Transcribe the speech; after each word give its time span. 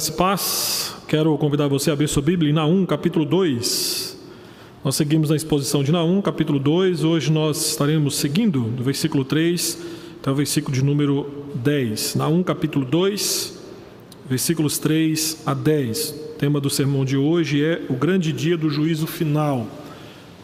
Graça 0.00 0.12
e 0.12 0.16
paz. 0.16 0.96
Quero 1.06 1.36
convidar 1.36 1.68
você 1.68 1.90
a 1.90 1.92
abrir 1.92 2.08
sua 2.08 2.22
Bíblia 2.22 2.50
em 2.50 2.54
Naum, 2.54 2.86
capítulo 2.86 3.26
2. 3.26 4.16
Nós 4.82 4.96
seguimos 4.96 5.28
na 5.28 5.36
exposição 5.36 5.84
de 5.84 5.92
Naum, 5.92 6.22
capítulo 6.22 6.58
2. 6.58 7.04
Hoje 7.04 7.30
nós 7.30 7.72
estaremos 7.72 8.16
seguindo 8.16 8.62
do 8.62 8.82
versículo 8.82 9.26
3 9.26 9.78
até 10.18 10.30
o 10.30 10.34
versículo 10.34 10.74
de 10.74 10.82
número 10.82 11.44
10. 11.54 12.14
Naum, 12.14 12.42
capítulo 12.42 12.86
2, 12.86 13.62
versículos 14.26 14.78
3 14.78 15.42
a 15.44 15.52
10. 15.52 16.10
O 16.10 16.38
tema 16.38 16.62
do 16.62 16.70
sermão 16.70 17.04
de 17.04 17.18
hoje 17.18 17.62
é 17.62 17.82
o 17.90 17.92
grande 17.92 18.32
dia 18.32 18.56
do 18.56 18.70
juízo 18.70 19.06
final. 19.06 19.66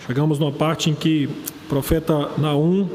Chegamos 0.07 0.39
numa 0.39 0.53
parte 0.53 0.91
em 0.91 0.95
que 0.95 1.31
o 1.65 1.69
profeta 1.71 2.31
Naum 2.37 2.87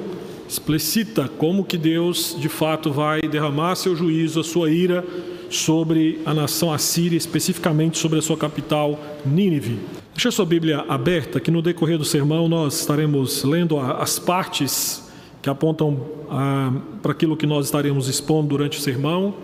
explicita 0.47 1.27
como 1.27 1.65
que 1.65 1.75
Deus 1.75 2.37
de 2.39 2.49
fato 2.49 2.91
vai 2.91 3.19
derramar 3.21 3.73
seu 3.73 3.95
juízo, 3.95 4.41
a 4.41 4.43
sua 4.43 4.69
ira 4.69 5.03
sobre 5.51 6.21
a 6.25 6.33
nação 6.33 6.73
assíria, 6.73 7.17
especificamente 7.17 7.97
sobre 7.97 8.19
a 8.19 8.21
sua 8.21 8.37
capital, 8.37 8.99
Nínive. 9.25 9.79
Deixa 10.13 10.29
a 10.29 10.31
sua 10.31 10.45
Bíblia 10.45 10.85
aberta, 10.87 11.39
que 11.39 11.51
no 11.51 11.61
decorrer 11.61 11.97
do 11.97 12.05
sermão 12.05 12.47
nós 12.47 12.79
estaremos 12.79 13.43
lendo 13.43 13.79
as 13.79 14.17
partes 14.17 15.09
que 15.41 15.49
apontam 15.49 15.99
ah, 16.29 16.71
para 17.01 17.11
aquilo 17.11 17.35
que 17.35 17.45
nós 17.45 17.65
estaremos 17.65 18.07
expondo 18.07 18.49
durante 18.49 18.77
o 18.77 18.81
sermão. 18.81 19.35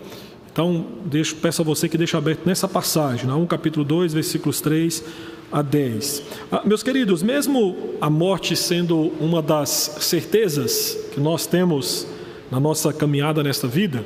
Então, 0.52 0.86
deixo, 1.04 1.36
peço 1.36 1.62
a 1.62 1.64
você 1.64 1.88
que 1.88 1.98
deixe 1.98 2.16
aberto 2.16 2.46
nessa 2.46 2.66
passagem, 2.66 3.26
na 3.26 3.36
1 3.36 3.46
capítulo 3.46 3.84
2, 3.84 4.12
versículos 4.14 4.60
3 4.60 5.04
a 5.50 5.62
10. 5.62 6.22
Ah, 6.50 6.62
meus 6.64 6.82
queridos, 6.82 7.22
mesmo 7.22 7.76
a 8.00 8.08
morte 8.08 8.54
sendo 8.56 9.12
uma 9.20 9.42
das 9.42 9.96
certezas 10.00 10.96
que 11.12 11.20
nós 11.20 11.46
temos 11.46 12.06
na 12.50 12.58
nossa 12.58 12.92
caminhada 12.92 13.42
nesta 13.42 13.66
vida, 13.66 14.04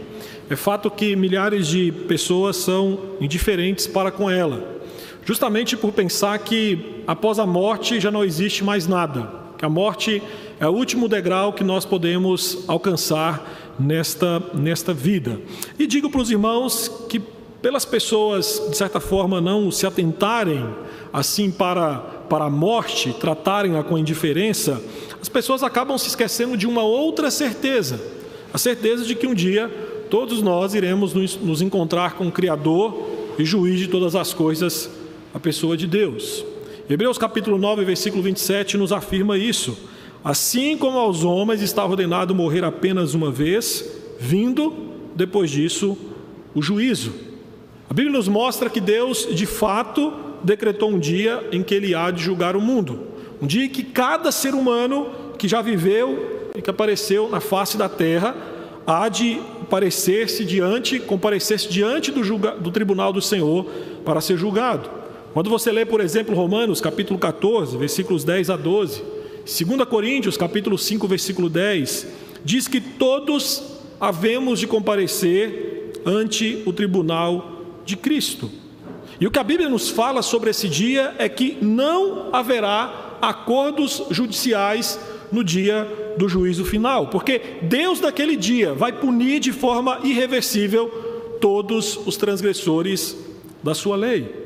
é 0.50 0.56
fato 0.56 0.90
que 0.90 1.16
milhares 1.16 1.66
de 1.68 1.92
pessoas 1.92 2.56
são 2.56 2.98
indiferentes 3.20 3.86
para 3.86 4.10
com 4.10 4.30
ela, 4.30 4.80
justamente 5.24 5.76
por 5.76 5.92
pensar 5.92 6.38
que 6.38 7.02
após 7.06 7.38
a 7.38 7.46
morte 7.46 8.00
já 8.00 8.10
não 8.10 8.24
existe 8.24 8.64
mais 8.64 8.86
nada, 8.86 9.30
que 9.56 9.64
a 9.64 9.68
morte 9.68 10.22
é 10.58 10.66
o 10.66 10.72
último 10.72 11.08
degrau 11.08 11.52
que 11.52 11.64
nós 11.64 11.84
podemos 11.84 12.64
alcançar 12.66 13.74
nesta, 13.78 14.42
nesta 14.52 14.92
vida. 14.92 15.40
E 15.78 15.86
digo 15.86 16.10
para 16.10 16.20
os 16.20 16.30
irmãos 16.30 16.88
que, 17.08 17.20
pelas 17.60 17.84
pessoas, 17.84 18.60
de 18.70 18.76
certa 18.76 19.00
forma, 19.00 19.40
não 19.40 19.70
se 19.70 19.86
atentarem 19.86 20.66
assim 21.12 21.50
para, 21.50 21.98
para 22.28 22.46
a 22.46 22.50
morte, 22.50 23.12
tratarem-a 23.12 23.82
com 23.82 23.98
indiferença, 23.98 24.82
as 25.20 25.28
pessoas 25.28 25.62
acabam 25.62 25.96
se 25.96 26.08
esquecendo 26.08 26.56
de 26.56 26.66
uma 26.66 26.82
outra 26.82 27.30
certeza, 27.30 28.00
a 28.52 28.58
certeza 28.58 29.04
de 29.04 29.14
que 29.14 29.26
um 29.26 29.34
dia 29.34 29.68
todos 30.10 30.42
nós 30.42 30.74
iremos 30.74 31.14
nos 31.14 31.62
encontrar 31.62 32.14
com 32.14 32.28
o 32.28 32.32
Criador 32.32 33.08
e 33.38 33.44
juiz 33.44 33.78
de 33.78 33.88
todas 33.88 34.14
as 34.14 34.34
coisas, 34.34 34.90
a 35.32 35.40
pessoa 35.40 35.76
de 35.76 35.86
Deus. 35.86 36.44
Hebreus 36.88 37.16
capítulo 37.16 37.56
9, 37.56 37.84
versículo 37.84 38.22
27 38.22 38.76
nos 38.76 38.92
afirma 38.92 39.38
isso. 39.38 39.78
Assim 40.22 40.76
como 40.76 40.98
aos 40.98 41.24
homens 41.24 41.62
está 41.62 41.84
ordenado 41.84 42.34
morrer 42.34 42.62
apenas 42.62 43.14
uma 43.14 43.30
vez, 43.30 43.90
vindo 44.20 44.74
depois 45.16 45.50
disso 45.50 45.96
o 46.54 46.60
juízo. 46.60 47.12
A 47.88 47.94
Bíblia 47.94 48.16
nos 48.16 48.28
mostra 48.28 48.68
que 48.68 48.80
Deus, 48.80 49.26
de 49.34 49.46
fato, 49.46 50.12
decretou 50.42 50.90
um 50.90 50.98
dia 50.98 51.42
em 51.52 51.62
que 51.62 51.74
ele 51.74 51.94
há 51.94 52.10
de 52.10 52.22
julgar 52.22 52.54
o 52.56 52.60
mundo. 52.60 53.00
Um 53.40 53.46
dia 53.46 53.64
em 53.64 53.68
que 53.68 53.82
cada 53.82 54.30
ser 54.30 54.54
humano 54.54 55.06
que 55.38 55.48
já 55.48 55.62
viveu 55.62 56.41
que 56.60 56.68
apareceu 56.68 57.30
na 57.30 57.40
face 57.40 57.78
da 57.78 57.88
terra 57.88 58.34
há 58.86 59.08
de 59.08 59.40
parecer-se 59.70 60.44
diante, 60.44 60.98
comparecer-se 60.98 61.68
diante 61.68 62.10
do, 62.10 62.22
julga, 62.22 62.50
do 62.50 62.70
tribunal 62.70 63.12
do 63.12 63.22
Senhor 63.22 63.64
para 64.04 64.20
ser 64.20 64.36
julgado. 64.36 64.90
Quando 65.32 65.48
você 65.48 65.72
lê, 65.72 65.86
por 65.86 66.00
exemplo, 66.00 66.34
Romanos, 66.34 66.80
capítulo 66.80 67.18
14, 67.18 67.76
versículos 67.78 68.22
10 68.22 68.50
a 68.50 68.56
12, 68.56 69.02
2 69.44 69.88
Coríntios, 69.88 70.36
capítulo 70.36 70.76
5, 70.76 71.08
versículo 71.08 71.48
10, 71.48 72.06
diz 72.44 72.68
que 72.68 72.80
todos 72.80 73.78
havemos 73.98 74.60
de 74.60 74.66
comparecer 74.66 76.02
ante 76.04 76.62
o 76.66 76.72
tribunal 76.72 77.62
de 77.84 77.96
Cristo. 77.96 78.50
E 79.18 79.26
o 79.26 79.30
que 79.30 79.38
a 79.38 79.44
Bíblia 79.44 79.68
nos 79.68 79.88
fala 79.88 80.20
sobre 80.20 80.50
esse 80.50 80.68
dia 80.68 81.14
é 81.18 81.28
que 81.28 81.56
não 81.62 82.28
haverá 82.34 83.18
acordos 83.22 84.02
judiciais 84.10 84.98
no 85.32 85.42
dia 85.42 86.14
do 86.16 86.28
juízo 86.28 86.64
final, 86.64 87.08
porque 87.08 87.40
Deus 87.62 88.00
naquele 88.00 88.36
dia 88.36 88.74
vai 88.74 88.92
punir 88.92 89.40
de 89.40 89.50
forma 89.50 89.98
irreversível 90.04 90.88
todos 91.40 91.98
os 92.06 92.16
transgressores 92.16 93.16
da 93.62 93.74
sua 93.74 93.96
lei. 93.96 94.42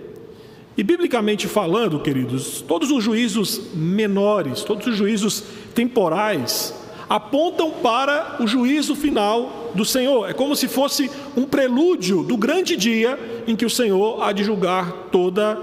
E 0.77 0.83
biblicamente 0.83 1.49
falando, 1.49 1.99
queridos, 2.01 2.61
todos 2.61 2.91
os 2.91 3.03
juízos 3.03 3.61
menores, 3.75 4.63
todos 4.63 4.87
os 4.87 4.95
juízos 4.95 5.43
temporais, 5.75 6.75
apontam 7.09 7.71
para 7.71 8.37
o 8.41 8.47
juízo 8.47 8.95
final 8.95 9.73
do 9.75 9.85
Senhor. 9.85 10.29
É 10.29 10.33
como 10.33 10.55
se 10.55 10.69
fosse 10.69 11.11
um 11.37 11.45
prelúdio 11.45 12.23
do 12.23 12.37
grande 12.37 12.77
dia 12.77 13.19
em 13.47 13.57
que 13.57 13.65
o 13.65 13.71
Senhor 13.71 14.23
há 14.23 14.33
de 14.33 14.45
julgar 14.45 15.09
toda, 15.11 15.57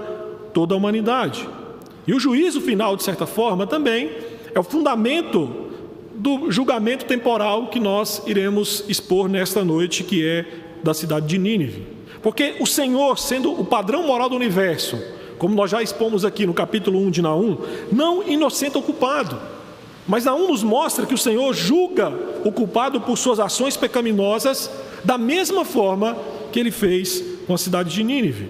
toda 0.52 0.74
a 0.74 0.76
humanidade. 0.76 1.48
E 2.06 2.12
o 2.12 2.20
juízo 2.20 2.60
final, 2.60 2.96
de 2.96 3.02
certa 3.02 3.26
forma, 3.26 3.66
também 3.66 4.10
é 4.54 4.60
o 4.60 4.62
fundamento 4.62 5.64
do 6.14 6.50
julgamento 6.50 7.04
temporal 7.04 7.66
que 7.66 7.80
nós 7.80 8.22
iremos 8.26 8.84
expor 8.88 9.28
nesta 9.28 9.64
noite, 9.64 10.04
que 10.04 10.26
é 10.26 10.46
da 10.82 10.94
cidade 10.94 11.26
de 11.26 11.38
Nínive. 11.38 11.86
Porque 12.22 12.54
o 12.60 12.66
Senhor, 12.66 13.18
sendo 13.18 13.52
o 13.52 13.64
padrão 13.64 14.06
moral 14.06 14.30
do 14.30 14.36
universo, 14.36 14.98
como 15.38 15.54
nós 15.54 15.70
já 15.70 15.82
expomos 15.82 16.24
aqui 16.24 16.46
no 16.46 16.54
capítulo 16.54 16.98
1 17.00 17.10
de 17.10 17.20
Naum, 17.20 17.58
não 17.92 18.22
inocente 18.26 18.78
o 18.78 18.82
culpado. 18.82 19.38
Mas 20.06 20.24
Naum 20.24 20.48
nos 20.48 20.62
mostra 20.62 21.04
que 21.04 21.14
o 21.14 21.18
Senhor 21.18 21.52
julga 21.52 22.12
o 22.44 22.52
culpado 22.52 23.00
por 23.00 23.18
suas 23.18 23.40
ações 23.40 23.76
pecaminosas 23.76 24.70
da 25.02 25.18
mesma 25.18 25.64
forma 25.64 26.16
que 26.52 26.60
ele 26.60 26.70
fez 26.70 27.22
com 27.46 27.54
a 27.54 27.58
cidade 27.58 27.92
de 27.92 28.04
Nínive. 28.04 28.48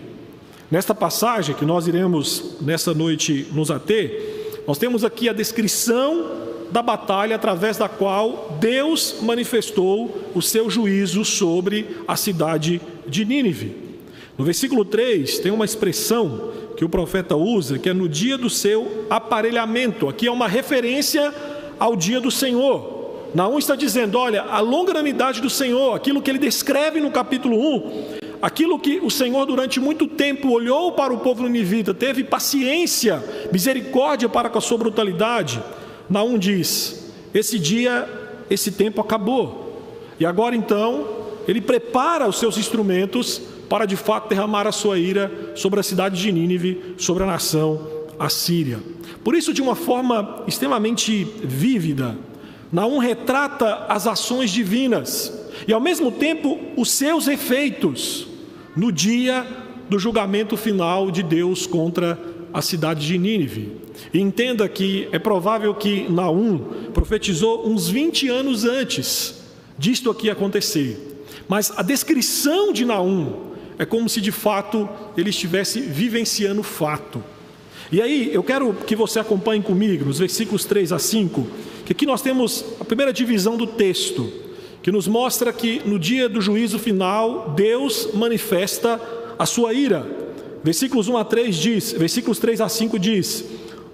Nesta 0.71 0.95
passagem 0.95 1.55
que 1.55 1.65
nós 1.65 1.87
iremos 1.87 2.57
nessa 2.61 2.93
noite 2.93 3.47
nos 3.53 3.71
ater, 3.71 4.34
nós 4.67 4.79
temos 4.79 5.05
aqui 5.05 5.29
a 5.29 5.33
descrição 5.33 6.45
da 6.71 6.83
batalha 6.83 7.37
através 7.37 7.77
da 7.77 7.89
qual 7.89 8.57
Deus 8.59 9.17
manifestou 9.21 10.31
o 10.35 10.41
seu 10.41 10.71
juízo 10.71 11.25
sobre 11.25 11.99
a 12.09 12.17
cidade 12.17 12.81
de 13.07 13.25
Nínive. 13.25 13.77
No 14.37 14.45
versículo 14.45 14.85
3 14.85 15.39
tem 15.39 15.53
uma 15.53 15.65
expressão 15.65 16.53
que 16.77 16.85
o 16.85 16.89
profeta 16.89 17.37
usa, 17.37 17.79
que 17.79 17.89
é 17.89 17.95
no 17.95 18.09
dia 18.09 18.37
do 18.37 18.51
seu 18.51 19.07
aparelhamento. 19.09 20.09
Aqui 20.09 20.27
é 20.27 20.31
uma 20.31 20.49
referência 20.49 21.33
ao 21.79 21.95
dia 21.95 22.21
do 22.21 22.31
Senhor. 22.31 22.95
Naum 23.35 23.59
está 23.59 23.77
dizendo: 23.77 24.19
olha, 24.19 24.43
a 24.43 24.61
longanimidade 24.61 25.41
do 25.41 25.51
Senhor, 25.51 25.95
aquilo 25.95 26.23
que 26.23 26.31
ele 26.31 26.39
descreve 26.39 27.01
no 27.01 27.11
capítulo 27.11 27.57
1, 27.57 28.24
Aquilo 28.45 28.79
que 28.79 29.01
o 29.03 29.11
Senhor 29.11 29.47
durante 29.47 29.81
muito 29.81 30.07
tempo 30.07 30.51
olhou 30.51 30.93
para 30.93 31.15
o 31.15 31.21
povo 31.21 31.45
ninivita, 31.45 31.95
teve 31.95 32.23
paciência, 32.23 33.25
misericórdia 33.51 34.29
para 34.29 34.51
com 34.51 34.59
a 34.59 34.61
sua 34.61 34.77
brutalidade. 34.77 35.63
Naum 36.11 36.37
diz: 36.37 37.11
esse 37.33 37.59
dia, 37.59 38.07
esse 38.51 38.71
tempo 38.71 39.01
acabou. 39.01 39.81
E 40.21 40.27
agora 40.27 40.55
então, 40.55 41.07
ele 41.49 41.63
prepara 41.63 42.29
os 42.29 42.39
seus 42.39 42.59
instrumentos 42.59 43.41
para 43.67 43.87
de 43.87 43.97
fato 43.97 44.29
derramar 44.29 44.67
a 44.67 44.73
sua 44.73 44.99
ira 44.99 45.55
sobre 45.55 45.81
a 45.81 45.83
cidade 45.83 46.21
de 46.21 46.31
Nínive, 46.31 46.97
sobre 46.99 47.23
a 47.23 47.27
nação 47.27 47.81
assíria. 48.19 48.79
Por 49.25 49.35
isso, 49.35 49.55
de 49.55 49.63
uma 49.63 49.75
forma 49.75 50.45
extremamente 50.47 51.25
vívida, 51.43 52.15
Naum 52.71 52.99
retrata 52.99 53.87
as 53.89 54.07
ações 54.07 54.51
divinas 54.51 55.33
e 55.67 55.73
ao 55.73 55.81
mesmo 55.81 56.13
tempo 56.13 56.61
os 56.77 56.91
seus 56.91 57.27
efeitos 57.27 58.34
no 58.77 58.91
dia 58.91 59.47
do 59.89 59.99
julgamento 59.99 60.57
final 60.57 61.11
de 61.11 61.23
Deus 61.23 61.67
contra 61.67 62.19
a 62.53 62.63
cidade 62.63 63.07
de 63.07 63.19
Nínive. 63.19 63.73
E 64.13 64.21
entenda 64.21 64.69
que 64.69 65.09
é 65.13 65.19
provável 65.19 65.75
que 65.75 66.09
Naum 66.09 66.59
profetizou 66.93 67.67
uns 67.67 67.89
20 67.89 68.29
anos 68.29 68.65
antes 68.65 69.43
disto 69.79 70.11
aqui 70.11 70.31
acontecer. 70.31 71.27
Mas 71.49 71.73
a 71.77 71.83
descrição 71.83 72.73
de 72.73 72.85
Naum 72.85 73.53
é 73.79 73.85
como 73.85 74.09
se 74.09 74.21
de 74.21 74.33
fato 74.33 74.89
ele 75.17 75.31
estivesse 75.31 75.81
vivenciando 75.81 76.61
o 76.61 76.65
fato. 76.65 77.23
E 77.93 78.01
aí, 78.01 78.31
eu 78.33 78.43
quero 78.43 78.73
que 78.73 78.97
você 78.97 79.19
acompanhe 79.19 79.63
comigo 79.63 80.05
nos 80.05 80.19
versículos 80.19 80.65
3 80.65 80.93
a 80.93 80.99
5, 80.99 81.47
que 81.85 81.93
aqui 81.93 82.07
nós 82.07 82.23
temos 82.23 82.65
a 82.81 82.85
primeira 82.85 83.13
divisão 83.13 83.57
do 83.57 83.67
texto 83.67 84.33
que 84.85 84.93
nos 84.93 85.09
mostra 85.09 85.51
que 85.51 85.81
no 85.87 85.99
dia 85.99 86.29
do 86.29 86.43
juízo 86.43 86.79
final, 86.79 87.55
Deus 87.57 88.11
manifesta 88.13 89.01
a 89.39 89.47
sua 89.47 89.73
ira. 89.73 90.07
Versículos 90.63 91.09
1 91.09 91.17
a 91.17 91.25
3 91.25 91.57
diz, 91.57 91.93
versículos 91.93 92.39
3 92.39 92.61
a 92.61 92.69
5 92.69 92.99
diz: 92.99 93.47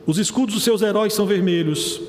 Os 0.05 0.19
escudos 0.19 0.57
dos 0.57 0.65
seus 0.65 0.83
heróis 0.83 1.15
são 1.15 1.27
vermelhos, 1.27 2.01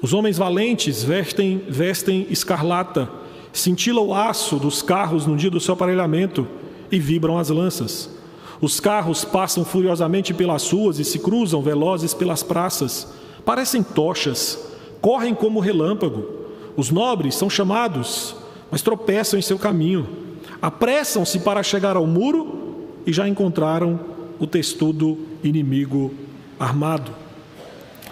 os 0.00 0.14
homens 0.14 0.38
valentes 0.38 1.04
vestem, 1.04 1.60
vestem 1.68 2.26
escarlata, 2.30 3.10
cintila 3.52 4.00
o 4.00 4.14
aço 4.14 4.56
dos 4.56 4.80
carros 4.80 5.26
no 5.26 5.36
dia 5.36 5.50
do 5.50 5.60
seu 5.60 5.74
aparelhamento, 5.74 6.48
e 6.90 6.98
vibram 6.98 7.36
as 7.36 7.50
lanças. 7.50 8.08
Os 8.58 8.80
carros 8.80 9.22
passam 9.22 9.66
furiosamente 9.66 10.32
pelas 10.32 10.70
ruas 10.70 10.98
e 10.98 11.04
se 11.04 11.18
cruzam 11.18 11.60
velozes 11.60 12.14
pelas 12.14 12.42
praças. 12.42 13.06
Parecem 13.44 13.82
tochas, 13.82 14.58
correm 15.02 15.34
como 15.34 15.60
relâmpago. 15.60 16.39
Os 16.76 16.90
nobres 16.90 17.34
são 17.34 17.50
chamados, 17.50 18.36
mas 18.70 18.82
tropeçam 18.82 19.38
em 19.38 19.42
seu 19.42 19.58
caminho. 19.58 20.08
Apressam-se 20.60 21.40
para 21.40 21.62
chegar 21.62 21.96
ao 21.96 22.06
muro 22.06 22.86
e 23.06 23.12
já 23.12 23.28
encontraram 23.28 23.98
o 24.38 24.46
testudo 24.46 25.18
inimigo 25.42 26.12
armado. 26.58 27.12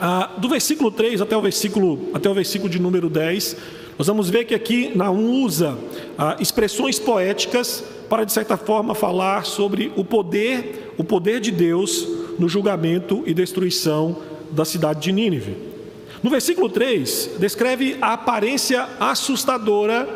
Ah, 0.01 0.31
do 0.39 0.49
versículo 0.49 0.91
3 0.91 1.21
até 1.21 1.37
o 1.37 1.43
versículo, 1.43 2.09
até 2.15 2.29
o 2.29 2.35
versículo 2.35 2.71
de 2.71 2.79
número 2.79 3.11
10, 3.11 3.57
nós 3.99 4.07
vamos 4.07 4.31
ver 4.31 4.45
que 4.45 4.55
aqui 4.55 4.93
Naum 4.95 5.43
usa 5.43 5.77
ah, 6.17 6.37
expressões 6.39 6.99
poéticas 6.99 7.85
para, 8.09 8.25
de 8.25 8.33
certa 8.33 8.57
forma, 8.57 8.95
falar 8.95 9.45
sobre 9.45 9.93
o 9.97 10.05
poder, 10.05 10.95
o 10.97 11.05
poder 11.05 11.41
de 11.41 11.51
Deus 11.51 12.07
no 12.39 12.49
julgamento 12.49 13.23
e 13.27 13.35
destruição 13.35 14.17
da 14.51 14.65
cidade 14.65 15.01
de 15.01 15.13
Nínive. 15.13 15.68
No 16.23 16.31
versículo 16.31 16.69
3, 16.69 17.31
descreve 17.39 17.97
a 18.01 18.15
aparência 18.15 18.89
assustadora 18.99 20.09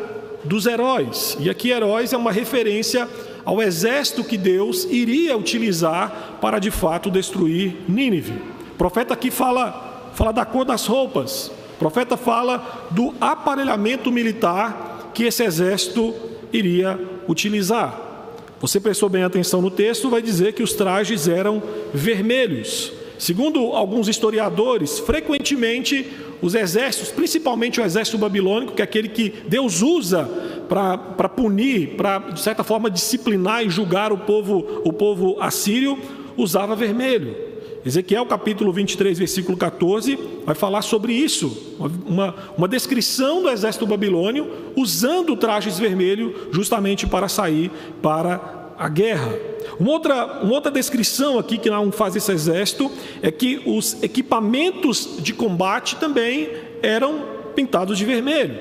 dos 0.43 0.65
heróis. 0.65 1.37
E 1.39 1.49
aqui, 1.49 1.71
heróis 1.71 2.11
é 2.11 2.17
uma 2.17 2.31
referência 2.31 3.07
ao 3.45 3.61
exército 3.61 4.23
que 4.23 4.37
Deus 4.37 4.85
iria 4.85 5.37
utilizar 5.37 6.37
para 6.41 6.59
de 6.59 6.71
fato 6.71 7.09
destruir 7.09 7.75
Nínive. 7.87 8.33
O 8.73 8.77
profeta 8.77 9.13
aqui 9.13 9.31
fala, 9.31 10.11
fala 10.13 10.31
da 10.31 10.45
cor 10.45 10.65
das 10.65 10.85
roupas, 10.85 11.47
o 11.75 11.79
profeta 11.79 12.17
fala 12.17 12.87
do 12.91 13.13
aparelhamento 13.19 14.11
militar 14.11 15.11
que 15.13 15.23
esse 15.23 15.43
exército 15.43 16.13
iria 16.51 16.99
utilizar. 17.27 17.99
Você 18.59 18.79
prestou 18.79 19.09
bem 19.09 19.23
atenção 19.23 19.61
no 19.61 19.69
texto, 19.69 20.09
vai 20.09 20.21
dizer 20.21 20.53
que 20.53 20.63
os 20.63 20.73
trajes 20.73 21.27
eram 21.27 21.61
vermelhos. 21.93 22.93
Segundo 23.23 23.71
alguns 23.71 24.09
historiadores, 24.09 24.99
frequentemente 24.99 26.11
os 26.41 26.55
exércitos, 26.55 27.09
principalmente 27.09 27.79
o 27.79 27.83
exército 27.85 28.17
babilônico, 28.17 28.73
que 28.73 28.81
é 28.81 28.83
aquele 28.83 29.07
que 29.07 29.33
Deus 29.47 29.81
usa 29.81 30.25
para 30.67 31.29
punir, 31.29 31.95
para 31.95 32.19
de 32.19 32.41
certa 32.41 32.65
forma 32.65 32.91
disciplinar 32.91 33.65
e 33.65 33.69
julgar 33.69 34.11
o 34.11 34.17
povo, 34.17 34.81
o 34.83 34.91
povo 34.91 35.37
assírio, 35.39 35.97
usava 36.35 36.75
vermelho. 36.75 37.33
Ezequiel 37.85 38.25
capítulo 38.25 38.73
23, 38.73 39.17
versículo 39.17 39.57
14, 39.57 40.19
vai 40.45 40.53
falar 40.53 40.81
sobre 40.81 41.13
isso, 41.13 41.77
uma, 42.05 42.35
uma 42.57 42.67
descrição 42.67 43.41
do 43.41 43.49
exército 43.49 43.87
babilônio 43.87 44.51
usando 44.75 45.37
trajes 45.37 45.79
vermelhos 45.79 46.33
justamente 46.51 47.07
para 47.07 47.29
sair 47.29 47.71
para 48.01 48.73
a 48.77 48.89
guerra. 48.89 49.52
Uma 49.79 49.91
outra, 49.91 50.41
uma 50.41 50.53
outra 50.53 50.71
descrição 50.71 51.39
aqui 51.39 51.57
que 51.57 51.69
não 51.69 51.91
faz 51.91 52.15
esse 52.15 52.31
exército 52.31 52.91
é 53.21 53.31
que 53.31 53.61
os 53.65 54.01
equipamentos 54.01 55.17
de 55.19 55.33
combate 55.33 55.95
também 55.97 56.49
eram 56.81 57.23
pintados 57.55 57.97
de 57.97 58.05
vermelho. 58.05 58.57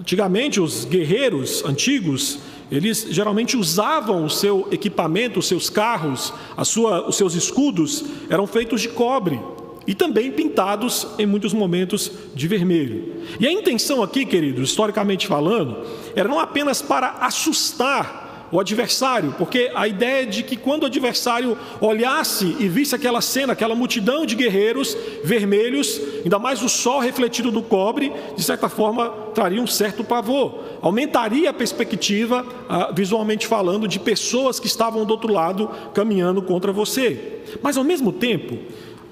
Antigamente, 0.00 0.60
os 0.60 0.84
guerreiros 0.84 1.64
antigos 1.64 2.38
eles 2.70 3.06
geralmente 3.10 3.56
usavam 3.56 4.24
o 4.24 4.30
seu 4.30 4.66
equipamento, 4.72 5.38
os 5.38 5.46
seus 5.46 5.70
carros, 5.70 6.32
sua, 6.64 7.08
os 7.08 7.16
seus 7.16 7.34
escudos 7.34 8.04
eram 8.28 8.46
feitos 8.46 8.80
de 8.80 8.88
cobre 8.88 9.38
e 9.86 9.94
também 9.94 10.32
pintados 10.32 11.06
em 11.16 11.26
muitos 11.26 11.52
momentos 11.52 12.10
de 12.34 12.48
vermelho. 12.48 13.22
E 13.38 13.46
a 13.46 13.52
intenção 13.52 14.02
aqui, 14.02 14.26
queridos, 14.26 14.70
historicamente 14.70 15.28
falando, 15.28 15.86
era 16.16 16.28
não 16.28 16.40
apenas 16.40 16.82
para 16.82 17.10
assustar 17.20 18.25
o 18.50 18.60
adversário, 18.60 19.34
porque 19.36 19.70
a 19.74 19.88
ideia 19.88 20.22
é 20.22 20.26
de 20.26 20.42
que 20.42 20.56
quando 20.56 20.84
o 20.84 20.86
adversário 20.86 21.56
olhasse 21.80 22.56
e 22.58 22.68
visse 22.68 22.94
aquela 22.94 23.20
cena, 23.20 23.52
aquela 23.52 23.74
multidão 23.74 24.24
de 24.24 24.34
guerreiros 24.34 24.96
vermelhos, 25.24 26.00
ainda 26.22 26.38
mais 26.38 26.62
o 26.62 26.68
sol 26.68 27.00
refletido 27.00 27.50
do 27.50 27.62
cobre, 27.62 28.12
de 28.36 28.42
certa 28.42 28.68
forma 28.68 29.08
traria 29.34 29.60
um 29.60 29.66
certo 29.66 30.04
pavor, 30.04 30.60
aumentaria 30.80 31.50
a 31.50 31.52
perspectiva, 31.52 32.46
ah, 32.68 32.90
visualmente 32.94 33.46
falando, 33.46 33.88
de 33.88 33.98
pessoas 33.98 34.60
que 34.60 34.66
estavam 34.66 35.04
do 35.04 35.10
outro 35.10 35.32
lado 35.32 35.68
caminhando 35.92 36.40
contra 36.42 36.72
você. 36.72 37.42
Mas 37.62 37.76
ao 37.76 37.84
mesmo 37.84 38.12
tempo, 38.12 38.58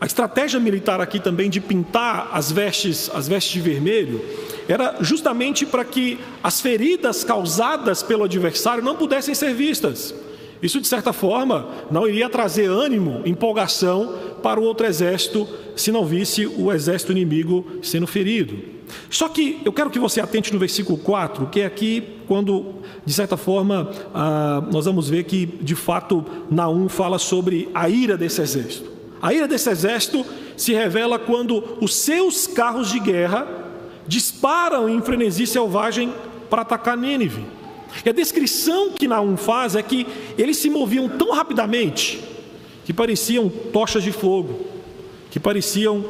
a 0.00 0.06
estratégia 0.06 0.60
militar 0.60 1.00
aqui 1.00 1.18
também 1.18 1.48
de 1.48 1.60
pintar 1.60 2.28
as 2.32 2.50
vestes, 2.52 3.10
as 3.14 3.26
vestes 3.26 3.52
de 3.52 3.60
vermelho, 3.60 4.22
era 4.68 4.96
justamente 5.00 5.66
para 5.66 5.84
que 5.84 6.18
as 6.42 6.60
feridas 6.60 7.24
causadas 7.24 8.02
pelo 8.02 8.24
adversário 8.24 8.82
não 8.82 8.96
pudessem 8.96 9.34
ser 9.34 9.54
vistas. 9.54 10.14
Isso, 10.62 10.80
de 10.80 10.88
certa 10.88 11.12
forma, 11.12 11.68
não 11.90 12.08
iria 12.08 12.28
trazer 12.28 12.70
ânimo, 12.70 13.20
empolgação 13.26 14.14
para 14.42 14.58
o 14.58 14.64
outro 14.64 14.86
exército, 14.86 15.46
se 15.76 15.92
não 15.92 16.06
visse 16.06 16.46
o 16.46 16.72
exército 16.72 17.12
inimigo 17.12 17.66
sendo 17.82 18.06
ferido. 18.06 18.58
Só 19.10 19.28
que 19.28 19.60
eu 19.64 19.72
quero 19.72 19.90
que 19.90 19.98
você 19.98 20.20
atente 20.20 20.52
no 20.52 20.58
versículo 20.58 20.96
4, 20.98 21.46
que 21.46 21.60
é 21.60 21.66
aqui 21.66 22.02
quando, 22.26 22.76
de 23.04 23.12
certa 23.12 23.36
forma, 23.36 23.90
ah, 24.14 24.62
nós 24.72 24.86
vamos 24.86 25.08
ver 25.08 25.24
que, 25.24 25.46
de 25.46 25.74
fato, 25.74 26.24
Naum 26.50 26.88
fala 26.88 27.18
sobre 27.18 27.68
a 27.74 27.88
ira 27.88 28.16
desse 28.16 28.40
exército. 28.40 28.90
A 29.20 29.32
ira 29.32 29.48
desse 29.48 29.68
exército 29.68 30.24
se 30.56 30.72
revela 30.72 31.18
quando 31.18 31.62
os 31.80 31.94
seus 31.94 32.46
carros 32.46 32.90
de 32.90 33.00
guerra 33.00 33.63
disparam 34.06 34.88
em 34.88 35.00
frenesi 35.00 35.46
selvagem 35.46 36.12
para 36.50 36.62
atacar 36.62 36.96
Nínive. 36.96 37.44
E 38.04 38.08
a 38.08 38.12
descrição 38.12 38.90
que 38.90 39.06
Naum 39.06 39.36
faz 39.36 39.76
é 39.76 39.82
que 39.82 40.06
eles 40.36 40.56
se 40.56 40.68
moviam 40.68 41.08
tão 41.08 41.32
rapidamente 41.32 42.22
que 42.84 42.92
pareciam 42.92 43.48
tochas 43.48 44.02
de 44.02 44.12
fogo, 44.12 44.66
que 45.30 45.40
pareciam 45.40 46.04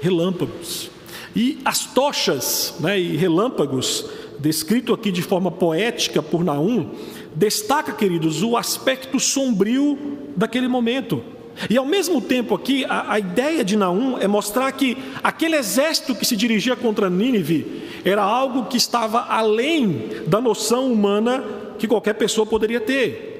relâmpagos. 0.00 0.90
E 1.34 1.58
as 1.64 1.84
tochas 1.84 2.74
né, 2.78 2.98
e 2.98 3.16
relâmpagos, 3.16 4.06
descrito 4.38 4.92
aqui 4.92 5.10
de 5.10 5.22
forma 5.22 5.50
poética 5.50 6.22
por 6.22 6.44
Naum, 6.44 6.90
destaca, 7.34 7.92
queridos, 7.92 8.42
o 8.42 8.56
aspecto 8.56 9.18
sombrio 9.18 9.98
daquele 10.36 10.68
momento. 10.68 11.22
E 11.70 11.76
ao 11.76 11.86
mesmo 11.86 12.20
tempo 12.20 12.54
aqui, 12.54 12.84
a, 12.84 13.12
a, 13.12 13.18
ideia 13.18 13.64
de 13.64 13.76
Naum 13.76 14.18
é 14.18 14.26
mostrar 14.26 14.70
que 14.72 14.96
aquele 15.22 15.56
exército 15.56 16.14
que 16.14 16.24
se 16.24 16.36
dirigia 16.36 16.74
contra 16.74 17.08
Nínive 17.08 17.82
era 18.04 18.22
algo 18.22 18.66
que 18.66 18.76
estava 18.76 19.20
além 19.28 20.10
da 20.26 20.40
noção 20.40 20.92
humana 20.92 21.44
que 21.78 21.86
qualquer 21.86 22.14
pessoa 22.14 22.46
poderia 22.46 22.80
ter. 22.80 23.34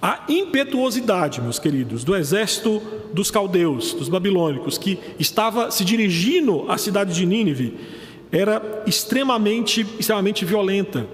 A 0.00 0.24
impetuosidade, 0.28 1.40
meus 1.40 1.58
queridos, 1.58 2.02
do 2.02 2.16
exército 2.16 2.82
dos 3.12 3.30
caldeus, 3.30 3.92
dos 3.92 4.08
babilônicos, 4.08 4.76
que 4.76 4.98
estava 5.18 5.70
se 5.70 5.84
dirigindo 5.84 6.64
à 6.68 6.76
cidade 6.76 7.14
de 7.14 7.24
Nínive, 7.24 7.78
era 8.32 8.82
extremamente, 8.86 9.86
extremamente 9.98 10.44
violenta. 10.44 11.06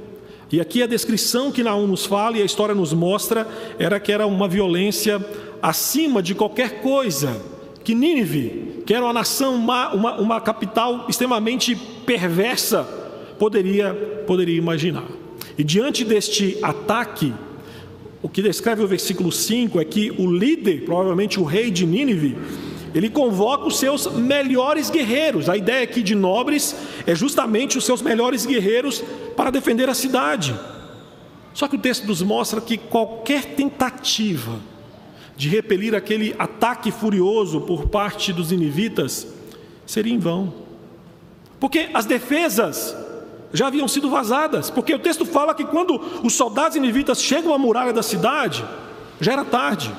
E 0.50 0.60
aqui 0.60 0.82
a 0.82 0.86
descrição 0.86 1.52
que 1.52 1.62
Naum 1.62 1.86
nos 1.86 2.06
fala 2.06 2.38
e 2.38 2.42
a 2.42 2.44
história 2.44 2.74
nos 2.74 2.92
mostra 2.94 3.46
era 3.78 4.00
que 4.00 4.10
era 4.10 4.26
uma 4.26 4.48
violência 4.48 5.24
acima 5.60 6.22
de 6.22 6.34
qualquer 6.34 6.80
coisa 6.80 7.40
que 7.84 7.94
Nínive, 7.94 8.82
que 8.86 8.94
era 8.94 9.04
uma 9.04 9.12
nação, 9.12 9.54
uma, 9.54 9.92
uma, 9.92 10.20
uma 10.20 10.40
capital 10.40 11.06
extremamente 11.08 11.76
perversa, 12.06 12.84
poderia, 13.38 13.94
poderia 14.26 14.56
imaginar. 14.56 15.04
E 15.56 15.64
diante 15.64 16.04
deste 16.04 16.58
ataque, 16.62 17.32
o 18.22 18.28
que 18.28 18.42
descreve 18.42 18.82
o 18.82 18.86
versículo 18.86 19.30
5 19.30 19.80
é 19.80 19.84
que 19.84 20.10
o 20.18 20.30
líder, 20.30 20.84
provavelmente 20.84 21.38
o 21.38 21.44
rei 21.44 21.70
de 21.70 21.86
Nínive, 21.86 22.36
ele 22.94 23.10
convoca 23.10 23.66
os 23.66 23.78
seus 23.78 24.06
melhores 24.06 24.90
guerreiros. 24.90 25.48
A 25.48 25.56
ideia 25.56 25.84
aqui 25.84 26.02
de 26.02 26.14
nobres 26.14 26.74
é 27.06 27.14
justamente 27.14 27.76
os 27.76 27.84
seus 27.84 28.02
melhores 28.02 28.46
guerreiros 28.46 29.02
para 29.36 29.50
defender 29.50 29.88
a 29.88 29.94
cidade. 29.94 30.58
Só 31.52 31.66
que 31.68 31.76
o 31.76 31.78
texto 31.80 32.06
nos 32.06 32.22
mostra 32.22 32.60
que 32.60 32.76
qualquer 32.76 33.44
tentativa 33.44 34.60
de 35.36 35.48
repelir 35.48 35.94
aquele 35.94 36.34
ataque 36.38 36.90
furioso 36.90 37.60
por 37.60 37.88
parte 37.88 38.32
dos 38.32 38.50
inivitas 38.52 39.26
seria 39.86 40.12
em 40.12 40.18
vão. 40.18 40.52
Porque 41.60 41.90
as 41.94 42.06
defesas 42.06 42.96
já 43.52 43.68
haviam 43.68 43.88
sido 43.88 44.10
vazadas, 44.10 44.70
porque 44.70 44.94
o 44.94 44.98
texto 44.98 45.24
fala 45.24 45.54
que 45.54 45.64
quando 45.64 46.00
os 46.22 46.34
soldados 46.34 46.76
inivitas 46.76 47.22
chegam 47.22 47.54
à 47.54 47.58
muralha 47.58 47.92
da 47.92 48.02
cidade, 48.02 48.64
já 49.20 49.32
era 49.32 49.44
tarde. 49.44 49.92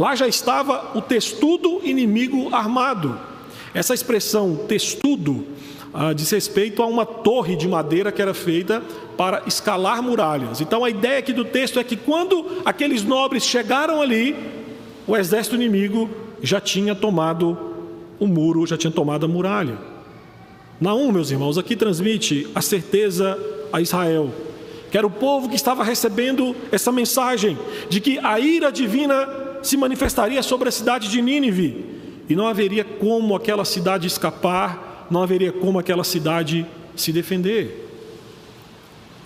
Lá 0.00 0.16
já 0.16 0.26
estava 0.26 0.92
o 0.94 1.02
testudo 1.02 1.82
inimigo 1.84 2.54
armado. 2.54 3.20
Essa 3.74 3.92
expressão 3.92 4.56
testudo 4.66 5.44
ah, 5.92 6.14
diz 6.14 6.30
respeito 6.30 6.82
a 6.82 6.86
uma 6.86 7.04
torre 7.04 7.54
de 7.54 7.68
madeira 7.68 8.10
que 8.10 8.22
era 8.22 8.32
feita 8.32 8.82
para 9.14 9.42
escalar 9.46 10.02
muralhas. 10.02 10.62
Então 10.62 10.86
a 10.86 10.88
ideia 10.88 11.18
aqui 11.18 11.34
do 11.34 11.44
texto 11.44 11.78
é 11.78 11.84
que 11.84 11.96
quando 11.96 12.46
aqueles 12.64 13.02
nobres 13.04 13.44
chegaram 13.44 14.00
ali, 14.00 14.34
o 15.06 15.14
exército 15.14 15.54
inimigo 15.54 16.08
já 16.42 16.62
tinha 16.62 16.94
tomado 16.94 17.58
o 18.18 18.26
muro, 18.26 18.66
já 18.66 18.78
tinha 18.78 18.90
tomado 18.90 19.26
a 19.26 19.28
muralha. 19.28 19.76
Naum, 20.80 21.12
meus 21.12 21.30
irmãos, 21.30 21.58
aqui 21.58 21.76
transmite 21.76 22.48
a 22.54 22.62
certeza 22.62 23.38
a 23.70 23.82
Israel 23.82 24.30
que 24.90 24.98
era 24.98 25.06
o 25.06 25.10
povo 25.10 25.48
que 25.48 25.54
estava 25.54 25.84
recebendo 25.84 26.56
essa 26.72 26.90
mensagem 26.90 27.56
de 27.88 28.00
que 28.00 28.18
a 28.18 28.40
ira 28.40 28.72
divina 28.72 29.49
se 29.62 29.76
manifestaria 29.76 30.42
sobre 30.42 30.68
a 30.68 30.72
cidade 30.72 31.08
de 31.08 31.20
Nínive 31.20 31.84
e 32.28 32.36
não 32.36 32.46
haveria 32.46 32.84
como 32.84 33.34
aquela 33.34 33.64
cidade 33.64 34.06
escapar, 34.06 35.06
não 35.10 35.22
haveria 35.22 35.52
como 35.52 35.78
aquela 35.78 36.04
cidade 36.04 36.66
se 36.94 37.12
defender. 37.12 37.88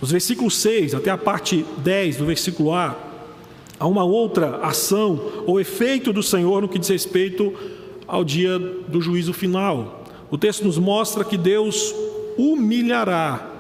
Os 0.01 0.11
versículos 0.11 0.57
6 0.57 0.95
até 0.95 1.11
a 1.11 1.19
parte 1.19 1.65
10 1.79 2.17
do 2.17 2.27
versículo 2.27 2.73
A, 2.73 2.97
há 3.79 3.87
uma 3.87 4.05
outra 4.05 4.59
ação 4.59 5.21
ou 5.47 5.61
efeito 5.61 6.13
do 6.13 6.23
Senhor 6.23 6.63
no 6.63 6.69
que 6.69 6.79
diz 6.79 6.89
respeito 6.89 7.53
ao 8.07 8.25
dia 8.25 8.59
do 8.59 9.01
juízo 9.01 9.33
final. 9.33 10.05
O 10.31 10.39
texto 10.39 10.65
nos 10.65 10.79
mostra 10.79 11.25
que 11.25 11.37
Deus 11.37 11.95
humilhará 12.37 13.51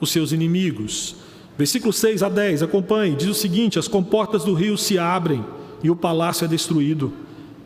os 0.00 0.10
seus 0.10 0.32
inimigos. 0.32 1.16
Versículo 1.58 1.92
6 1.92 2.22
a 2.22 2.28
10, 2.28 2.62
acompanhe, 2.62 3.16
diz 3.16 3.28
o 3.28 3.34
seguinte: 3.34 3.78
As 3.78 3.88
comportas 3.88 4.44
do 4.44 4.54
rio 4.54 4.78
se 4.78 4.98
abrem 4.98 5.44
e 5.82 5.90
o 5.90 5.96
palácio 5.96 6.44
é 6.44 6.48
destruído. 6.48 7.12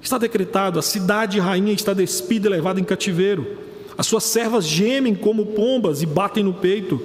Está 0.01 0.19
decretado: 0.19 0.79
a 0.79 0.83
cidade 0.83 1.39
rainha 1.39 1.73
está 1.73 1.93
despida 1.93 2.49
e 2.49 2.51
levada 2.51 2.81
em 2.81 2.85
cativeiro. 2.85 3.59
As 3.97 4.07
suas 4.07 4.25
servas 4.25 4.67
gemem 4.67 5.15
como 5.15 5.47
pombas 5.47 6.03
e 6.03 6.07
batem 6.07 6.45
no 6.45 6.53
peito. 6.53 7.01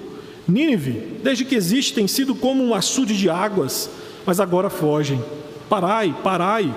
Nínive, 0.47 1.19
desde 1.23 1.45
que 1.45 1.55
existe, 1.55 1.93
tem 1.93 2.07
sido 2.07 2.33
como 2.33 2.63
um 2.63 2.73
açude 2.73 3.15
de 3.15 3.29
águas, 3.29 3.89
mas 4.25 4.39
agora 4.39 4.69
fogem. 4.69 5.23
Parai, 5.69 6.15
parai. 6.23 6.73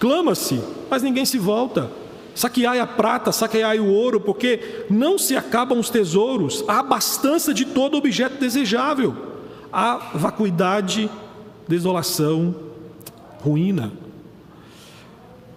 Clama-se, 0.00 0.60
mas 0.90 1.02
ninguém 1.02 1.24
se 1.24 1.38
volta. 1.38 1.88
Saqueai 2.34 2.80
a 2.80 2.86
prata, 2.86 3.30
saqueai 3.30 3.78
o 3.78 3.86
ouro, 3.86 4.20
porque 4.20 4.84
não 4.90 5.16
se 5.16 5.36
acabam 5.36 5.78
os 5.78 5.90
tesouros, 5.90 6.64
há 6.66 6.80
abastança 6.80 7.52
de 7.52 7.66
todo 7.66 7.96
objeto 7.96 8.40
desejável. 8.40 9.14
Há 9.72 10.10
vacuidade, 10.14 11.08
desolação, 11.68 12.54
ruína. 13.42 13.92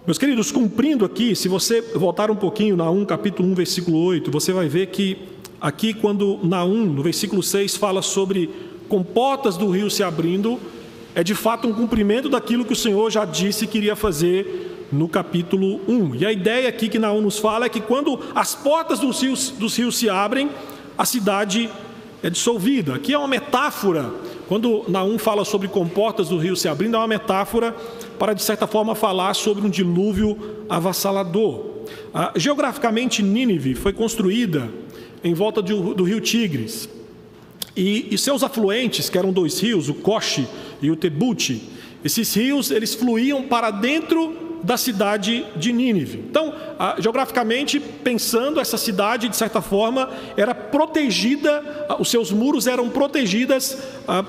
Meus 0.04 0.18
queridos, 0.18 0.50
cumprindo 0.50 1.04
aqui, 1.04 1.34
se 1.34 1.48
você 1.48 1.80
voltar 1.80 2.30
um 2.30 2.36
pouquinho 2.36 2.76
na 2.76 2.90
1, 2.90 3.04
capítulo 3.04 3.48
1, 3.50 3.54
versículo 3.54 3.98
8, 4.04 4.30
você 4.30 4.52
vai 4.52 4.68
ver 4.68 4.88
que 4.88 5.16
aqui 5.60 5.94
quando 5.94 6.38
na 6.42 6.64
1, 6.64 6.86
no 6.86 7.02
versículo 7.02 7.42
6, 7.42 7.76
fala 7.76 8.02
sobre 8.02 8.50
comportas 8.88 9.56
do 9.56 9.70
rio 9.70 9.90
se 9.90 10.02
abrindo, 10.02 10.60
é 11.14 11.22
de 11.22 11.34
fato 11.34 11.66
um 11.66 11.72
cumprimento 11.72 12.28
daquilo 12.28 12.64
que 12.64 12.72
o 12.72 12.76
Senhor 12.76 13.10
já 13.10 13.24
disse 13.24 13.66
que 13.66 13.78
iria 13.78 13.96
fazer 13.96 14.88
no 14.92 15.08
capítulo 15.08 15.80
1. 15.88 16.16
E 16.16 16.26
a 16.26 16.32
ideia 16.32 16.68
aqui 16.68 16.88
que 16.88 16.98
Naum 16.98 17.20
nos 17.20 17.38
fala 17.38 17.66
é 17.66 17.68
que 17.68 17.80
quando 17.80 18.20
as 18.34 18.54
portas 18.54 18.98
dos 18.98 19.22
rios, 19.22 19.50
dos 19.50 19.76
rios 19.76 19.96
se 19.96 20.08
abrem, 20.10 20.50
a 20.96 21.04
cidade 21.04 21.70
é 22.22 22.30
dissolvida. 22.30 22.94
Aqui 22.94 23.12
é 23.12 23.18
uma 23.18 23.28
metáfora. 23.28 24.12
Quando 24.48 24.84
Naum 24.88 25.18
fala 25.18 25.44
sobre 25.44 25.66
comportas 25.66 26.28
do 26.28 26.38
rio 26.38 26.54
se 26.54 26.68
abrindo, 26.68 26.96
é 26.96 26.98
uma 26.98 27.08
metáfora 27.08 27.74
para, 28.18 28.32
de 28.32 28.42
certa 28.42 28.66
forma, 28.66 28.94
falar 28.94 29.34
sobre 29.34 29.66
um 29.66 29.70
dilúvio 29.70 30.64
avassalador. 30.68 31.66
Ah, 32.14 32.32
geograficamente, 32.36 33.22
Nínive 33.22 33.74
foi 33.74 33.92
construída 33.92 34.70
em 35.22 35.34
volta 35.34 35.60
do, 35.60 35.94
do 35.94 36.04
rio 36.04 36.20
Tigres. 36.20 36.88
E, 37.76 38.06
e, 38.10 38.16
seus 38.16 38.42
afluentes, 38.42 39.10
que 39.10 39.18
eram 39.18 39.32
dois 39.32 39.60
rios, 39.60 39.88
o 39.88 39.94
Coche 39.94 40.46
e 40.80 40.90
o 40.90 40.96
Tebuti, 40.96 41.62
esses 42.04 42.32
rios 42.34 42.70
eles 42.70 42.94
fluíam 42.94 43.42
para 43.42 43.70
dentro 43.70 44.45
da 44.62 44.76
cidade 44.76 45.46
de 45.56 45.72
Nínive. 45.72 46.18
Então, 46.18 46.52
geograficamente, 46.98 47.78
pensando, 47.78 48.60
essa 48.60 48.76
cidade, 48.76 49.28
de 49.28 49.36
certa 49.36 49.60
forma, 49.60 50.10
era 50.36 50.54
protegida, 50.54 51.62
os 51.98 52.10
seus 52.10 52.30
muros 52.30 52.66
eram 52.66 52.88
protegidas 52.88 53.78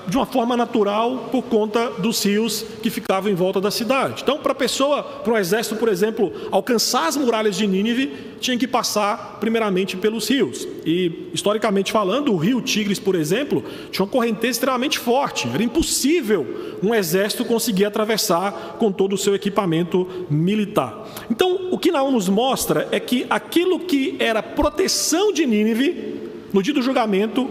de 0.06 0.16
uma 0.16 0.26
forma 0.26 0.56
natural 0.56 1.28
por 1.30 1.42
conta 1.42 1.90
dos 1.98 2.24
rios 2.24 2.64
que 2.82 2.90
ficavam 2.90 3.30
em 3.30 3.34
volta 3.34 3.60
da 3.60 3.70
cidade. 3.70 4.22
Então, 4.22 4.38
para 4.38 4.52
a 4.52 4.54
pessoa, 4.54 5.02
para 5.02 5.32
o 5.32 5.36
exército, 5.36 5.76
por 5.76 5.88
exemplo, 5.88 6.32
alcançar 6.50 7.08
as 7.08 7.16
muralhas 7.16 7.56
de 7.56 7.66
Nínive, 7.66 8.37
tinha 8.38 8.56
que 8.56 8.66
passar 8.66 9.38
primeiramente 9.40 9.96
pelos 9.96 10.28
rios. 10.28 10.66
E, 10.84 11.28
historicamente 11.32 11.92
falando, 11.92 12.32
o 12.32 12.36
rio 12.36 12.60
Tigres, 12.60 12.98
por 12.98 13.14
exemplo, 13.14 13.62
tinha 13.90 14.04
uma 14.04 14.10
correnteza 14.10 14.52
extremamente 14.52 14.98
forte. 14.98 15.48
Era 15.52 15.62
impossível 15.62 16.78
um 16.82 16.94
exército 16.94 17.44
conseguir 17.44 17.84
atravessar 17.84 18.76
com 18.78 18.90
todo 18.90 19.14
o 19.14 19.18
seu 19.18 19.34
equipamento 19.34 20.08
militar. 20.30 21.06
Então, 21.30 21.68
o 21.70 21.78
que 21.78 21.90
Naum 21.90 22.10
nos 22.10 22.28
mostra 22.28 22.88
é 22.90 23.00
que 23.00 23.26
aquilo 23.28 23.80
que 23.80 24.16
era 24.18 24.42
proteção 24.42 25.32
de 25.32 25.44
Nínive, 25.44 26.20
no 26.52 26.62
dia 26.62 26.72
do 26.72 26.82
julgamento, 26.82 27.48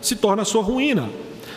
se 0.00 0.16
torna 0.16 0.44
sua 0.44 0.62
ruína. 0.62 1.08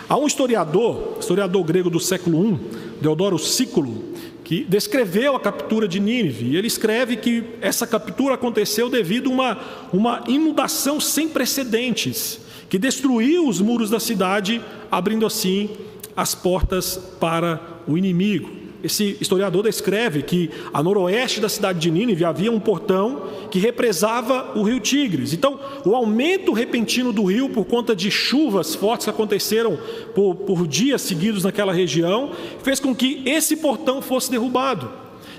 Há 0.08 0.18
um 0.18 0.28
historiador, 0.28 1.18
historiador 1.20 1.64
grego 1.64 1.90
do 1.90 2.00
século 2.00 2.46
I, 2.46 2.60
Deodoro 3.02 3.40
Sículo, 3.40 4.13
que 4.54 4.64
descreveu 4.66 5.36
a 5.36 5.40
captura 5.40 5.88
de 5.88 6.00
Nínive. 6.00 6.46
E 6.46 6.56
ele 6.56 6.68
escreve 6.68 7.16
que 7.16 7.44
essa 7.60 7.88
captura 7.88 8.36
aconteceu 8.36 8.88
devido 8.88 9.32
a 9.32 9.34
uma, 9.34 9.60
uma 9.92 10.24
inundação 10.28 11.00
sem 11.00 11.28
precedentes, 11.28 12.40
que 12.70 12.78
destruiu 12.78 13.48
os 13.48 13.60
muros 13.60 13.90
da 13.90 14.00
cidade, 14.00 14.62
abrindo 14.92 15.26
assim 15.26 15.72
as 16.16 16.36
portas 16.36 16.98
para 17.20 17.60
o 17.88 17.98
inimigo. 17.98 18.63
Esse 18.84 19.16
historiador 19.22 19.64
descreve 19.64 20.22
que 20.22 20.52
a 20.74 20.84
noroeste 20.84 21.40
da 21.40 21.48
cidade 21.48 21.80
de 21.80 21.90
Nínive 21.90 22.26
havia 22.26 22.52
um 22.52 22.60
portão 22.60 23.30
que 23.50 23.58
represava 23.58 24.52
o 24.56 24.64
rio 24.64 24.78
Tigres. 24.82 25.32
Então, 25.32 25.58
o 25.86 25.96
aumento 25.96 26.52
repentino 26.52 27.14
do 27.14 27.24
rio 27.24 27.48
por 27.48 27.64
conta 27.64 27.96
de 27.96 28.12
chuvas 28.12 28.76
fortes 28.76 29.06
que 29.06 29.10
aconteceram 29.10 29.80
por, 30.14 30.36
por 30.36 30.68
dias 30.68 31.02
seguidos 31.02 31.46
naquela 31.46 31.72
região 31.72 32.32
fez 32.62 32.78
com 32.82 32.94
que 32.94 33.24
esse 33.26 33.56
portão 33.56 34.02
fosse 34.02 34.30
derrubado. 34.30 34.92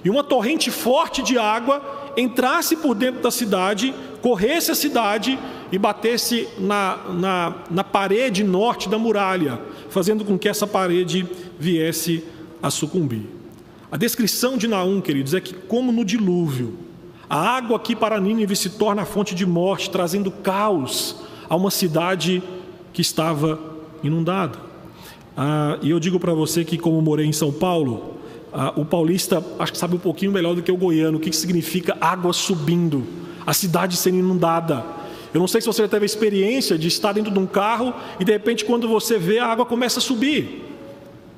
E 0.02 0.08
uma 0.08 0.24
torrente 0.24 0.70
forte 0.70 1.22
de 1.22 1.36
água 1.36 2.12
entrasse 2.16 2.76
por 2.76 2.94
dentro 2.94 3.20
da 3.20 3.30
cidade, 3.30 3.94
corresse 4.22 4.70
a 4.70 4.74
cidade 4.74 5.38
e 5.70 5.76
batesse 5.76 6.48
na, 6.58 6.96
na, 7.10 7.54
na 7.70 7.84
parede 7.84 8.42
norte 8.42 8.88
da 8.88 8.98
muralha, 8.98 9.60
fazendo 9.90 10.24
com 10.24 10.38
que 10.38 10.48
essa 10.48 10.66
parede 10.66 11.26
viesse 11.58 12.24
a 12.62 12.70
sucumbir. 12.70 13.33
A 13.94 13.96
descrição 13.96 14.58
de 14.58 14.66
Naum, 14.66 15.00
queridos, 15.00 15.34
é 15.34 15.40
que, 15.40 15.54
como 15.54 15.92
no 15.92 16.04
dilúvio, 16.04 16.76
a 17.30 17.38
água 17.38 17.76
aqui 17.76 17.94
para 17.94 18.18
Nínive 18.18 18.56
se 18.56 18.70
torna 18.70 19.04
fonte 19.04 19.36
de 19.36 19.46
morte, 19.46 19.88
trazendo 19.88 20.32
caos 20.32 21.14
a 21.48 21.54
uma 21.54 21.70
cidade 21.70 22.42
que 22.92 23.00
estava 23.00 23.56
inundada. 24.02 24.58
Ah, 25.36 25.78
e 25.80 25.90
eu 25.90 26.00
digo 26.00 26.18
para 26.18 26.34
você 26.34 26.64
que, 26.64 26.76
como 26.76 27.00
morei 27.00 27.24
em 27.24 27.32
São 27.32 27.52
Paulo, 27.52 28.16
ah, 28.52 28.72
o 28.74 28.84
paulista 28.84 29.40
acho 29.60 29.70
que 29.70 29.78
sabe 29.78 29.94
um 29.94 30.00
pouquinho 30.00 30.32
melhor 30.32 30.56
do 30.56 30.62
que 30.64 30.72
o 30.72 30.76
goiano 30.76 31.18
o 31.18 31.20
que 31.20 31.32
significa 31.32 31.96
água 32.00 32.32
subindo, 32.32 33.06
a 33.46 33.54
cidade 33.54 33.96
sendo 33.96 34.18
inundada. 34.18 34.84
Eu 35.32 35.38
não 35.38 35.46
sei 35.46 35.60
se 35.60 35.68
você 35.68 35.82
já 35.82 35.88
teve 35.88 36.02
a 36.02 36.06
experiência 36.06 36.76
de 36.76 36.88
estar 36.88 37.12
dentro 37.12 37.30
de 37.30 37.38
um 37.38 37.46
carro 37.46 37.94
e 38.18 38.24
de 38.24 38.32
repente, 38.32 38.64
quando 38.64 38.88
você 38.88 39.18
vê, 39.18 39.38
a 39.38 39.46
água 39.46 39.64
começa 39.64 40.00
a 40.00 40.02
subir. 40.02 40.73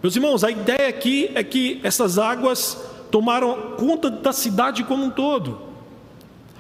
Meus 0.03 0.15
irmãos, 0.15 0.45
a 0.45 0.51
ideia 0.51 0.89
aqui 0.89 1.31
é 1.35 1.43
que 1.43 1.81
essas 1.83 2.19
águas 2.19 2.79
tomaram 3.11 3.75
conta 3.79 4.11
da 4.11 4.33
cidade 4.33 4.85
como 4.85 5.05
um 5.05 5.11
todo. 5.11 5.59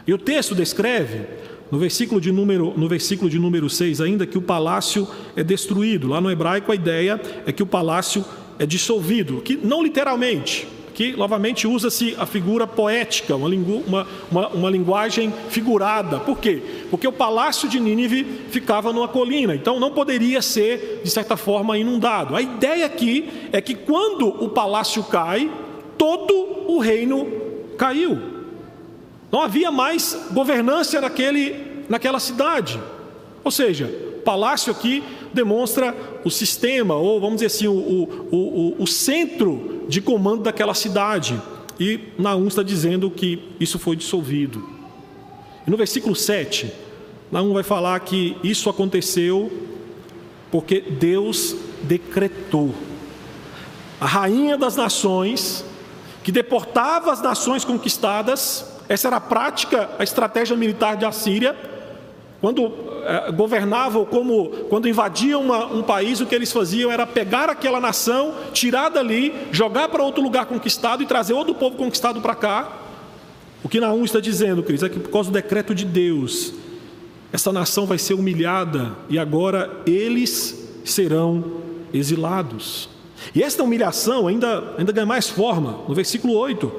E 0.06 0.14
o 0.14 0.18
texto 0.18 0.54
descreve, 0.54 1.26
no 1.70 1.78
versículo 1.78 2.20
de 2.20 2.30
número, 2.32 2.72
no 2.76 2.88
versículo 2.88 3.28
de 3.28 3.38
número 3.38 3.68
6 3.68 4.00
ainda, 4.00 4.26
que 4.26 4.38
o 4.38 4.42
palácio 4.42 5.06
é 5.34 5.42
destruído. 5.42 6.08
Lá 6.08 6.20
no 6.20 6.30
hebraico 6.30 6.72
a 6.72 6.74
ideia 6.74 7.20
é 7.44 7.52
que 7.52 7.62
o 7.62 7.66
palácio 7.66 8.24
é 8.58 8.64
dissolvido, 8.64 9.40
que 9.42 9.56
não 9.56 9.82
literalmente, 9.82 10.66
que 10.96 11.14
novamente 11.14 11.68
usa-se 11.68 12.16
a 12.18 12.24
figura 12.24 12.66
poética, 12.66 13.36
uma, 13.36 13.46
lingu, 13.50 13.84
uma, 13.86 14.06
uma, 14.30 14.48
uma, 14.48 14.70
linguagem 14.70 15.30
figurada. 15.50 16.18
Por 16.18 16.38
quê? 16.38 16.62
Porque 16.90 17.06
o 17.06 17.12
palácio 17.12 17.68
de 17.68 17.78
Nínive 17.78 18.24
ficava 18.48 18.94
numa 18.94 19.06
colina, 19.06 19.54
então 19.54 19.78
não 19.78 19.90
poderia 19.90 20.40
ser, 20.40 21.02
de 21.04 21.10
certa 21.10 21.36
forma, 21.36 21.76
inundado. 21.76 22.34
A 22.34 22.40
ideia 22.40 22.86
aqui 22.86 23.28
é 23.52 23.60
que 23.60 23.74
quando 23.74 24.26
o 24.42 24.48
palácio 24.48 25.04
cai, 25.04 25.50
todo 25.98 26.64
o 26.66 26.78
reino 26.78 27.28
caiu. 27.76 28.18
Não 29.30 29.42
havia 29.42 29.70
mais 29.70 30.18
governância 30.32 30.98
naquele, 30.98 31.84
naquela 31.90 32.18
cidade. 32.18 32.80
Ou 33.44 33.50
seja, 33.50 33.84
o 34.16 34.22
palácio 34.22 34.72
aqui 34.72 35.04
demonstra 35.36 35.94
o 36.24 36.30
sistema, 36.30 36.94
ou 36.94 37.20
vamos 37.20 37.36
dizer 37.36 37.46
assim, 37.46 37.68
o, 37.68 37.72
o, 37.72 38.36
o, 38.36 38.82
o 38.82 38.86
centro 38.86 39.84
de 39.88 40.00
comando 40.00 40.42
daquela 40.42 40.74
cidade. 40.74 41.40
E 41.78 42.00
Naum 42.18 42.48
está 42.48 42.62
dizendo 42.62 43.10
que 43.10 43.50
isso 43.60 43.78
foi 43.78 43.94
dissolvido. 43.94 44.68
E 45.66 45.70
no 45.70 45.76
versículo 45.76 46.16
7, 46.16 46.72
Naum 47.30 47.52
vai 47.52 47.62
falar 47.62 48.00
que 48.00 48.36
isso 48.42 48.68
aconteceu 48.68 49.52
porque 50.50 50.80
Deus 50.80 51.54
decretou. 51.82 52.74
A 54.00 54.06
rainha 54.06 54.56
das 54.56 54.76
nações, 54.76 55.64
que 56.22 56.32
deportava 56.32 57.12
as 57.12 57.20
nações 57.20 57.64
conquistadas, 57.64 58.64
essa 58.88 59.08
era 59.08 59.16
a 59.16 59.20
prática, 59.20 59.90
a 59.98 60.04
estratégia 60.04 60.56
militar 60.56 60.96
de 60.96 61.04
Assíria, 61.04 61.56
quando 62.40 62.72
eh, 63.04 63.32
governavam, 63.32 64.04
como 64.04 64.48
quando 64.68 64.88
invadiam 64.88 65.42
uma, 65.42 65.66
um 65.66 65.82
país, 65.82 66.20
o 66.20 66.26
que 66.26 66.34
eles 66.34 66.52
faziam 66.52 66.92
era 66.92 67.06
pegar 67.06 67.48
aquela 67.48 67.80
nação, 67.80 68.34
tirar 68.52 68.90
dali, 68.90 69.32
jogar 69.50 69.88
para 69.88 70.02
outro 70.02 70.22
lugar 70.22 70.46
conquistado 70.46 71.02
e 71.02 71.06
trazer 71.06 71.32
outro 71.32 71.54
povo 71.54 71.76
conquistado 71.76 72.20
para 72.20 72.34
cá. 72.34 72.82
O 73.64 73.68
que 73.68 73.80
Naum 73.80 74.04
está 74.04 74.20
dizendo, 74.20 74.62
Cris, 74.62 74.82
é 74.82 74.88
que 74.88 75.00
por 75.00 75.10
causa 75.10 75.30
do 75.30 75.32
decreto 75.32 75.74
de 75.74 75.84
Deus, 75.84 76.52
essa 77.32 77.52
nação 77.52 77.86
vai 77.86 77.98
ser 77.98 78.14
humilhada 78.14 78.94
e 79.08 79.18
agora 79.18 79.82
eles 79.86 80.68
serão 80.84 81.62
exilados. 81.92 82.88
E 83.34 83.42
esta 83.42 83.62
humilhação 83.62 84.28
ainda, 84.28 84.74
ainda 84.78 84.92
ganha 84.92 85.06
mais 85.06 85.28
forma, 85.28 85.80
no 85.88 85.94
versículo 85.94 86.34
8, 86.34 86.72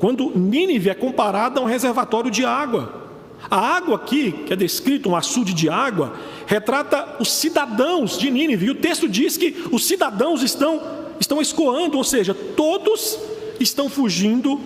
quando 0.00 0.36
Nínive 0.36 0.90
é 0.90 0.94
comparada 0.94 1.60
a 1.60 1.62
um 1.62 1.66
reservatório 1.66 2.30
de 2.30 2.44
água. 2.44 3.01
A 3.50 3.58
água 3.58 3.96
aqui, 3.96 4.32
que 4.46 4.52
é 4.52 4.56
descrito 4.56 5.08
um 5.08 5.16
açude 5.16 5.52
de 5.52 5.68
água, 5.68 6.14
retrata 6.46 7.16
os 7.20 7.30
cidadãos 7.30 8.18
de 8.18 8.30
Nínive. 8.30 8.66
E 8.66 8.70
o 8.70 8.74
texto 8.74 9.08
diz 9.08 9.36
que 9.36 9.64
os 9.70 9.84
cidadãos 9.84 10.42
estão, 10.42 10.80
estão 11.20 11.40
escoando, 11.40 11.96
ou 11.96 12.04
seja, 12.04 12.34
todos 12.34 13.18
estão 13.60 13.88
fugindo 13.88 14.60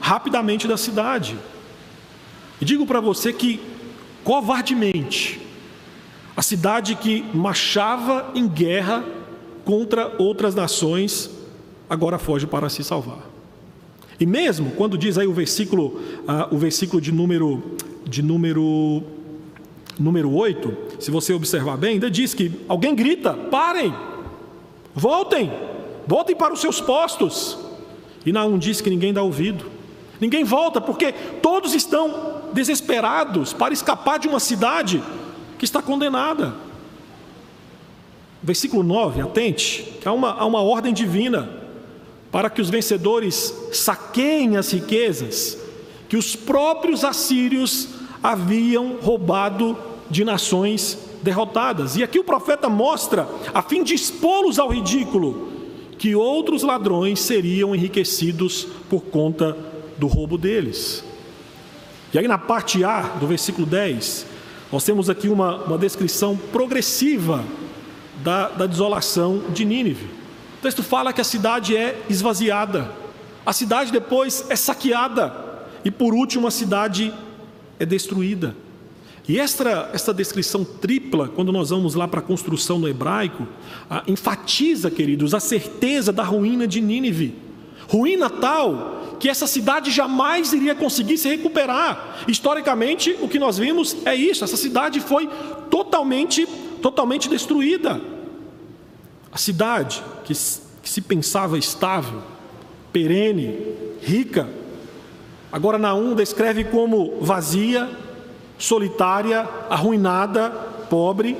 rapidamente 0.00 0.68
da 0.68 0.76
cidade. 0.76 1.36
E 2.60 2.64
digo 2.64 2.86
para 2.86 3.00
você 3.00 3.32
que, 3.32 3.60
covardemente, 4.24 5.40
a 6.36 6.42
cidade 6.42 6.94
que 6.94 7.24
marchava 7.34 8.30
em 8.34 8.46
guerra 8.46 9.04
contra 9.64 10.14
outras 10.18 10.54
nações, 10.54 11.30
agora 11.90 12.18
foge 12.18 12.46
para 12.46 12.68
se 12.68 12.84
salvar. 12.84 13.26
E 14.20 14.26
mesmo 14.26 14.72
quando 14.72 14.98
diz 14.98 15.18
aí 15.18 15.26
o 15.26 15.32
versículo, 15.32 15.86
uh, 15.86 16.52
o 16.52 16.58
versículo 16.58 17.00
de 17.00 17.12
número 17.12 17.76
de 18.08 18.22
número 18.22 19.02
número 19.98 20.32
8, 20.32 21.00
se 21.00 21.10
você 21.10 21.32
observar 21.32 21.76
bem, 21.76 21.94
ainda 21.94 22.10
diz 22.10 22.32
que 22.32 22.52
alguém 22.68 22.94
grita: 22.94 23.34
"Parem! 23.34 23.94
Voltem! 24.94 25.52
Voltem 26.06 26.34
para 26.34 26.54
os 26.54 26.60
seus 26.60 26.80
postos!" 26.80 27.58
E 28.24 28.32
Naum 28.32 28.58
diz 28.58 28.80
que 28.80 28.90
ninguém 28.90 29.12
dá 29.12 29.22
ouvido. 29.22 29.66
Ninguém 30.20 30.44
volta 30.44 30.80
porque 30.80 31.12
todos 31.42 31.74
estão 31.74 32.42
desesperados 32.52 33.52
para 33.52 33.72
escapar 33.72 34.18
de 34.18 34.26
uma 34.26 34.40
cidade 34.40 35.02
que 35.58 35.64
está 35.64 35.80
condenada. 35.80 36.54
Versículo 38.42 38.82
9, 38.82 39.20
atente, 39.20 39.92
há 40.04 40.12
uma, 40.12 40.32
há 40.32 40.44
uma 40.44 40.62
ordem 40.62 40.92
divina 40.92 41.48
para 42.30 42.48
que 42.48 42.60
os 42.60 42.70
vencedores 42.70 43.54
saqueiem 43.72 44.56
as 44.56 44.72
riquezas 44.72 45.58
que 46.08 46.16
os 46.16 46.34
próprios 46.34 47.04
assírios 47.04 47.88
haviam 48.22 48.96
roubado 49.00 49.76
de 50.10 50.24
nações 50.24 50.98
derrotadas. 51.22 51.96
E 51.96 52.02
aqui 52.02 52.18
o 52.18 52.24
profeta 52.24 52.68
mostra, 52.68 53.28
a 53.52 53.62
fim 53.62 53.82
de 53.82 53.94
expô-los 53.94 54.58
ao 54.58 54.68
ridículo, 54.70 55.48
que 55.98 56.14
outros 56.14 56.62
ladrões 56.62 57.20
seriam 57.20 57.74
enriquecidos 57.74 58.66
por 58.88 59.02
conta 59.02 59.56
do 59.98 60.06
roubo 60.06 60.38
deles. 60.38 61.04
E 62.12 62.18
aí 62.18 62.28
na 62.28 62.38
parte 62.38 62.84
A 62.84 63.02
do 63.20 63.26
versículo 63.26 63.66
10, 63.66 64.26
nós 64.72 64.84
temos 64.84 65.10
aqui 65.10 65.28
uma, 65.28 65.56
uma 65.64 65.78
descrição 65.78 66.36
progressiva 66.52 67.44
da, 68.22 68.48
da 68.48 68.66
desolação 68.66 69.42
de 69.50 69.64
Nínive. 69.64 70.06
O 70.58 70.62
texto 70.62 70.82
fala 70.82 71.12
que 71.12 71.20
a 71.20 71.24
cidade 71.24 71.76
é 71.76 72.00
esvaziada, 72.08 72.90
a 73.44 73.52
cidade 73.52 73.92
depois 73.92 74.44
é 74.48 74.56
saqueada, 74.56 75.32
e 75.84 75.90
por 75.90 76.12
último 76.14 76.46
a 76.46 76.50
cidade 76.50 77.12
é 77.78 77.86
destruída. 77.86 78.54
E 79.28 79.38
esta, 79.38 79.90
esta 79.92 80.14
descrição 80.14 80.64
tripla, 80.64 81.28
quando 81.28 81.52
nós 81.52 81.68
vamos 81.68 81.94
lá 81.94 82.08
para 82.08 82.20
a 82.20 82.22
construção 82.22 82.78
no 82.78 82.88
hebraico, 82.88 83.46
enfatiza, 84.06 84.90
queridos, 84.90 85.34
a 85.34 85.40
certeza 85.40 86.10
da 86.10 86.22
ruína 86.22 86.66
de 86.66 86.80
Nínive. 86.80 87.34
Ruína 87.88 88.30
tal 88.30 89.16
que 89.20 89.28
essa 89.28 89.46
cidade 89.46 89.90
jamais 89.90 90.52
iria 90.52 90.74
conseguir 90.74 91.18
se 91.18 91.28
recuperar. 91.28 92.24
Historicamente, 92.26 93.16
o 93.20 93.28
que 93.28 93.38
nós 93.38 93.58
vimos 93.58 93.96
é 94.06 94.14
isso: 94.14 94.44
essa 94.44 94.56
cidade 94.56 95.00
foi 95.00 95.28
totalmente, 95.70 96.46
totalmente 96.80 97.28
destruída. 97.28 98.00
A 99.30 99.36
cidade 99.36 100.02
que, 100.24 100.32
que 100.82 100.88
se 100.88 101.00
pensava 101.02 101.58
estável, 101.58 102.22
perene, 102.92 103.58
rica, 104.00 104.48
agora 105.52 105.78
Naum 105.78 106.14
descreve 106.14 106.64
como 106.64 107.18
vazia, 107.20 107.88
solitária, 108.58 109.48
arruinada, 109.70 110.50
pobre. 110.90 111.36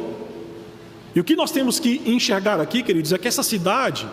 E 1.15 1.21
o 1.21 1.25
que 1.25 1.35
nós 1.35 1.51
temos 1.51 1.81
que 1.81 2.03
enxergar 2.07 2.61
aqui, 2.61 2.83
queridos, 2.83 3.13
é 3.13 3.19
que 3.19 3.27
essa 3.27 3.43
cidade, 3.43 4.07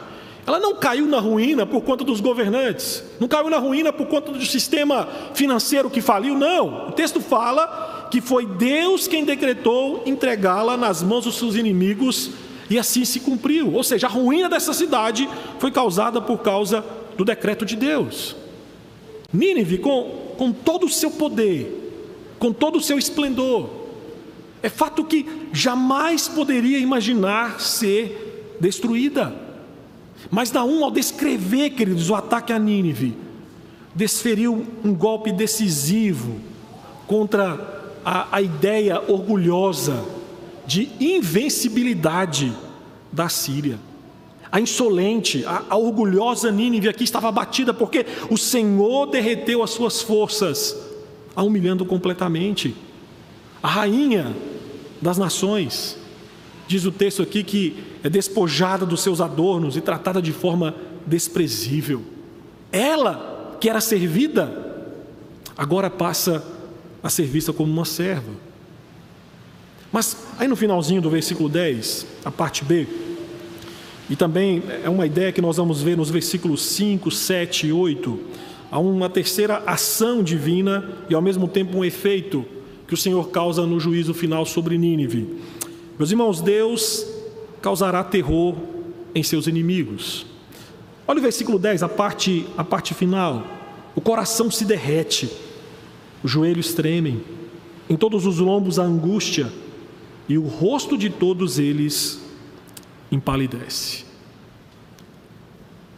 ela 0.47 0.60
não 0.60 0.75
caiu 0.75 1.05
na 1.05 1.19
ruína 1.19 1.65
por 1.65 1.81
conta 1.81 2.03
dos 2.03 2.19
governantes, 2.19 3.03
não 3.19 3.27
caiu 3.27 3.49
na 3.49 3.58
ruína 3.58 3.93
por 3.93 4.08
conta 4.08 4.31
do 4.31 4.45
sistema 4.45 5.08
financeiro 5.34 5.89
que 5.89 6.01
faliu, 6.01 6.36
não. 6.36 6.89
O 6.89 6.91
texto 6.91 7.21
fala 7.21 8.08
que 8.10 8.21
foi 8.21 8.45
Deus 8.45 9.08
quem 9.08 9.23
decretou 9.23 10.03
entregá-la 10.05 10.77
nas 10.77 11.03
mãos 11.03 11.25
dos 11.25 11.38
seus 11.38 11.55
inimigos 11.55 12.31
e 12.69 12.79
assim 12.79 13.05
se 13.05 13.19
cumpriu. 13.19 13.73
Ou 13.73 13.84
seja, 13.84 14.08
a 14.08 14.10
ruína 14.10 14.49
dessa 14.49 14.73
cidade 14.73 15.29
foi 15.60 15.71
causada 15.71 16.21
por 16.21 16.39
causa 16.39 16.84
do 17.17 17.23
decreto 17.23 17.65
de 17.65 17.75
Deus. 17.75 18.36
Nínive, 19.36 19.78
com, 19.78 20.34
com 20.38 20.52
todo 20.52 20.86
o 20.86 20.89
seu 20.89 21.12
poder, 21.12 22.36
com 22.39 22.52
todo 22.52 22.78
o 22.78 22.82
seu 22.82 22.98
esplendor. 22.98 23.69
É 24.63 24.69
fato 24.69 25.04
que 25.04 25.26
jamais 25.54 26.28
poderia 26.28 26.80
imaginar 26.80 27.60
ser 27.60 28.58
destruída. 28.60 29.34
Mas 30.32 30.52
Naum, 30.52 30.84
ao 30.84 30.91
descrever, 30.91 31.71
queridos, 31.71 32.10
o 32.10 32.15
ataque 32.15 32.52
a 32.52 32.58
Nínive, 32.58 33.15
desferiu 33.93 34.65
um 34.84 34.93
golpe 34.93 35.32
decisivo 35.32 36.39
contra 37.08 37.93
a, 38.04 38.38
a 38.38 38.41
ideia 38.41 39.02
orgulhosa 39.08 40.04
de 40.65 40.89
invencibilidade 41.00 42.52
da 43.12 43.30
Síria. 43.30 43.80
A 44.56 44.62
insolente, 44.62 45.44
a, 45.46 45.65
a 45.72 45.76
orgulhosa 45.76 46.50
Nínive 46.50 46.88
aqui 46.88 47.04
estava 47.04 47.28
abatida 47.28 47.74
porque 47.74 48.06
o 48.30 48.38
Senhor 48.38 49.06
derreteu 49.08 49.62
as 49.62 49.72
suas 49.72 50.02
forças 50.02 50.74
a 51.36 51.44
humilhando 51.44 51.86
completamente. 51.86 52.74
A 53.62 53.68
rainha 53.68 54.34
das 55.02 55.18
nações, 55.18 55.98
diz 56.70 56.86
o 56.86 56.91
texto 56.94 57.22
aqui 57.22 57.44
que 57.44 57.84
é 58.02 58.10
despojada 58.10 58.86
dos 58.86 59.02
seus 59.02 59.20
adornos 59.20 59.76
e 59.76 59.82
tratada 59.82 60.22
de 60.22 60.32
forma 60.32 60.74
desprezível. 61.06 62.02
Ela, 62.72 63.58
que 63.60 63.70
era 63.70 63.82
servida, 63.82 64.88
agora 65.58 65.89
passa 65.89 66.41
a 67.04 67.10
ser 67.10 67.26
vista 67.26 67.52
como 67.52 67.70
uma 67.70 67.84
serva. 67.84 68.32
Mas 69.91 70.15
aí 70.39 70.48
no 70.48 70.56
finalzinho 70.56 71.02
do 71.02 71.10
versículo 71.10 71.50
10, 71.50 72.08
a 72.24 72.32
parte 72.32 72.63
B, 72.63 72.88
e 74.10 74.15
também 74.15 74.62
é 74.84 74.89
uma 74.89 75.06
ideia 75.06 75.32
que 75.32 75.41
nós 75.41 75.58
vamos 75.58 75.82
ver 75.82 75.98
nos 75.98 76.10
versículos 76.10 76.62
5, 76.63 77.10
7 77.10 77.68
e 77.68 77.72
8 77.72 78.20
há 78.72 78.80
uma 78.80 79.10
terceira 79.10 79.63
ação 79.65 80.22
divina 80.22 80.84
e 81.10 81.15
ao 81.15 81.22
mesmo 81.22 81.48
tempo 81.48 81.78
um 81.78 81.86
efeito 81.86 82.46
que 82.88 82.94
o 82.94 82.98
Senhor 82.98 83.30
causa 83.30 83.65
no 83.65 83.80
juízo 83.80 84.13
final 84.13 84.46
sobre 84.46 84.78
Nínive. 84.78 85.39
Meus 85.98 86.12
irmãos, 86.12 86.41
Deus 86.41 87.06
causará 87.62 88.04
terror 88.04 88.56
em 89.13 89.24
seus 89.24 89.48
inimigos. 89.48 90.26
Olha 91.08 91.20
o 91.20 91.22
versículo 91.22 91.58
10, 91.58 91.84
a 91.84 91.89
parte, 91.89 92.46
a 92.58 92.63
parte 92.63 92.94
final. 92.94 93.44
O 93.96 94.02
coração 94.02 94.52
se 94.52 94.65
derrete, 94.65 95.30
os 96.22 96.30
joelhos 96.30 96.74
tremem, 96.74 97.22
em 97.89 97.96
todos 97.96 98.26
os 98.26 98.39
lombos 98.39 98.78
a 98.78 98.84
angústia, 98.84 99.52
e 100.28 100.38
o 100.38 100.48
rosto 100.48 100.98
de 100.98 101.10
todos 101.10 101.60
eles 101.60 102.20
empalidece. 103.15 104.06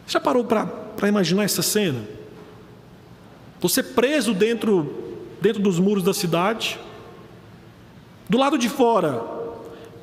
Já 0.06 0.18
parou 0.20 0.44
para 0.44 1.08
imaginar 1.08 1.44
essa 1.44 1.62
cena? 1.62 2.02
Você 3.60 3.82
preso 3.82 4.32
dentro, 4.32 5.20
dentro 5.40 5.60
dos 5.60 5.78
muros 5.78 6.02
da 6.02 6.14
cidade. 6.14 6.78
Do 8.28 8.38
lado 8.38 8.56
de 8.56 8.68
fora, 8.68 9.22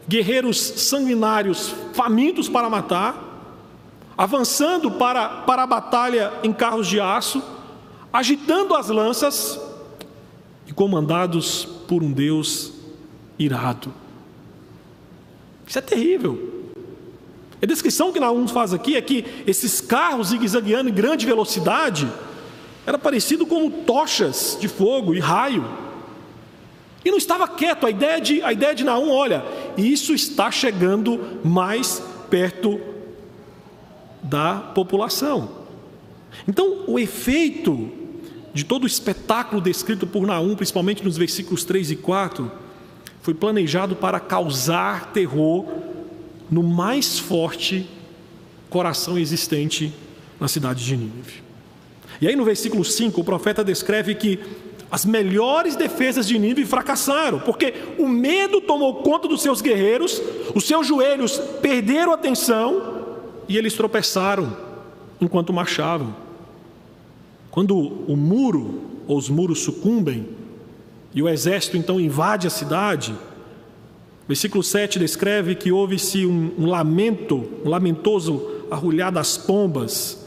guerreiros 0.07 0.57
sanguinários, 0.57 1.73
famintos 1.93 2.49
para 2.49 2.69
matar, 2.69 3.23
avançando 4.17 4.91
para, 4.91 5.27
para 5.41 5.63
a 5.63 5.67
batalha 5.67 6.33
em 6.43 6.53
carros 6.53 6.87
de 6.87 6.99
aço, 6.99 7.41
agitando 8.11 8.75
as 8.75 8.89
lanças 8.89 9.59
e 10.67 10.73
comandados 10.73 11.65
por 11.87 12.03
um 12.03 12.11
Deus 12.11 12.73
irado. 13.37 13.93
Isso 15.67 15.79
é 15.79 15.81
terrível. 15.81 16.54
A 17.65 17.67
descrição 17.67 18.13
que 18.13 18.19
Naum 18.19 18.47
faz 18.47 18.75
aqui 18.75 18.95
é 18.95 19.01
que 19.01 19.25
esses 19.47 19.81
carros 19.81 20.27
zigue-zagueando 20.27 20.87
em 20.87 20.93
grande 20.93 21.25
velocidade 21.25 22.07
era 22.85 22.95
parecido 22.95 23.43
com 23.43 23.71
tochas 23.71 24.55
de 24.61 24.67
fogo 24.67 25.15
e 25.15 25.19
raio. 25.19 25.65
E 27.03 27.09
não 27.09 27.17
estava 27.17 27.47
quieto. 27.47 27.87
A 27.87 27.89
ideia 27.89 28.21
de, 28.21 28.39
a 28.43 28.53
ideia 28.53 28.75
de 28.75 28.83
Naum, 28.83 29.09
olha, 29.09 29.43
isso 29.75 30.13
está 30.13 30.51
chegando 30.51 31.39
mais 31.43 32.03
perto 32.29 32.79
da 34.21 34.57
população. 34.57 35.49
Então, 36.47 36.83
o 36.85 36.99
efeito 36.99 37.89
de 38.53 38.63
todo 38.63 38.83
o 38.83 38.87
espetáculo 38.87 39.59
descrito 39.59 40.05
por 40.05 40.27
Naum, 40.27 40.55
principalmente 40.55 41.03
nos 41.03 41.17
versículos 41.17 41.63
3 41.63 41.89
e 41.89 41.95
4, 41.95 42.51
foi 43.23 43.33
planejado 43.33 43.95
para 43.95 44.19
causar 44.19 45.11
terror 45.13 45.94
no 46.55 46.63
mais 46.63 47.19
forte 47.19 47.85
coração 48.69 49.17
existente 49.17 49.93
na 50.39 50.47
cidade 50.47 50.85
de 50.85 50.95
Nínive. 50.95 51.43
E 52.21 52.29
aí 52.29 52.35
no 52.35 52.45
versículo 52.45 52.85
5, 52.85 53.19
o 53.19 53.25
profeta 53.25 53.61
descreve 53.61 54.15
que 54.15 54.39
as 54.89 55.03
melhores 55.03 55.75
defesas 55.75 56.25
de 56.25 56.39
Nínive 56.39 56.65
fracassaram, 56.65 57.41
porque 57.41 57.73
o 57.99 58.07
medo 58.07 58.61
tomou 58.61 59.03
conta 59.03 59.27
dos 59.27 59.41
seus 59.41 59.59
guerreiros, 59.59 60.21
os 60.55 60.63
seus 60.63 60.87
joelhos 60.87 61.37
perderam 61.61 62.13
a 62.13 62.15
atenção 62.15 63.17
e 63.49 63.57
eles 63.57 63.73
tropeçaram 63.73 64.55
enquanto 65.19 65.51
marchavam. 65.51 66.15
Quando 67.51 67.77
o 67.77 68.15
muro 68.15 68.81
ou 69.09 69.17
os 69.17 69.27
muros 69.27 69.59
sucumbem 69.61 70.29
e 71.13 71.21
o 71.21 71.27
exército 71.27 71.75
então 71.75 71.99
invade 71.99 72.47
a 72.47 72.49
cidade, 72.49 73.13
versículo 74.27 74.63
7 74.63 74.99
descreve 74.99 75.55
que 75.55 75.71
houve-se 75.71 76.25
um, 76.25 76.51
um 76.57 76.65
lamento, 76.67 77.47
um 77.63 77.69
lamentoso 77.69 78.51
arrulhar 78.71 79.11
das 79.11 79.37
pombas 79.37 80.25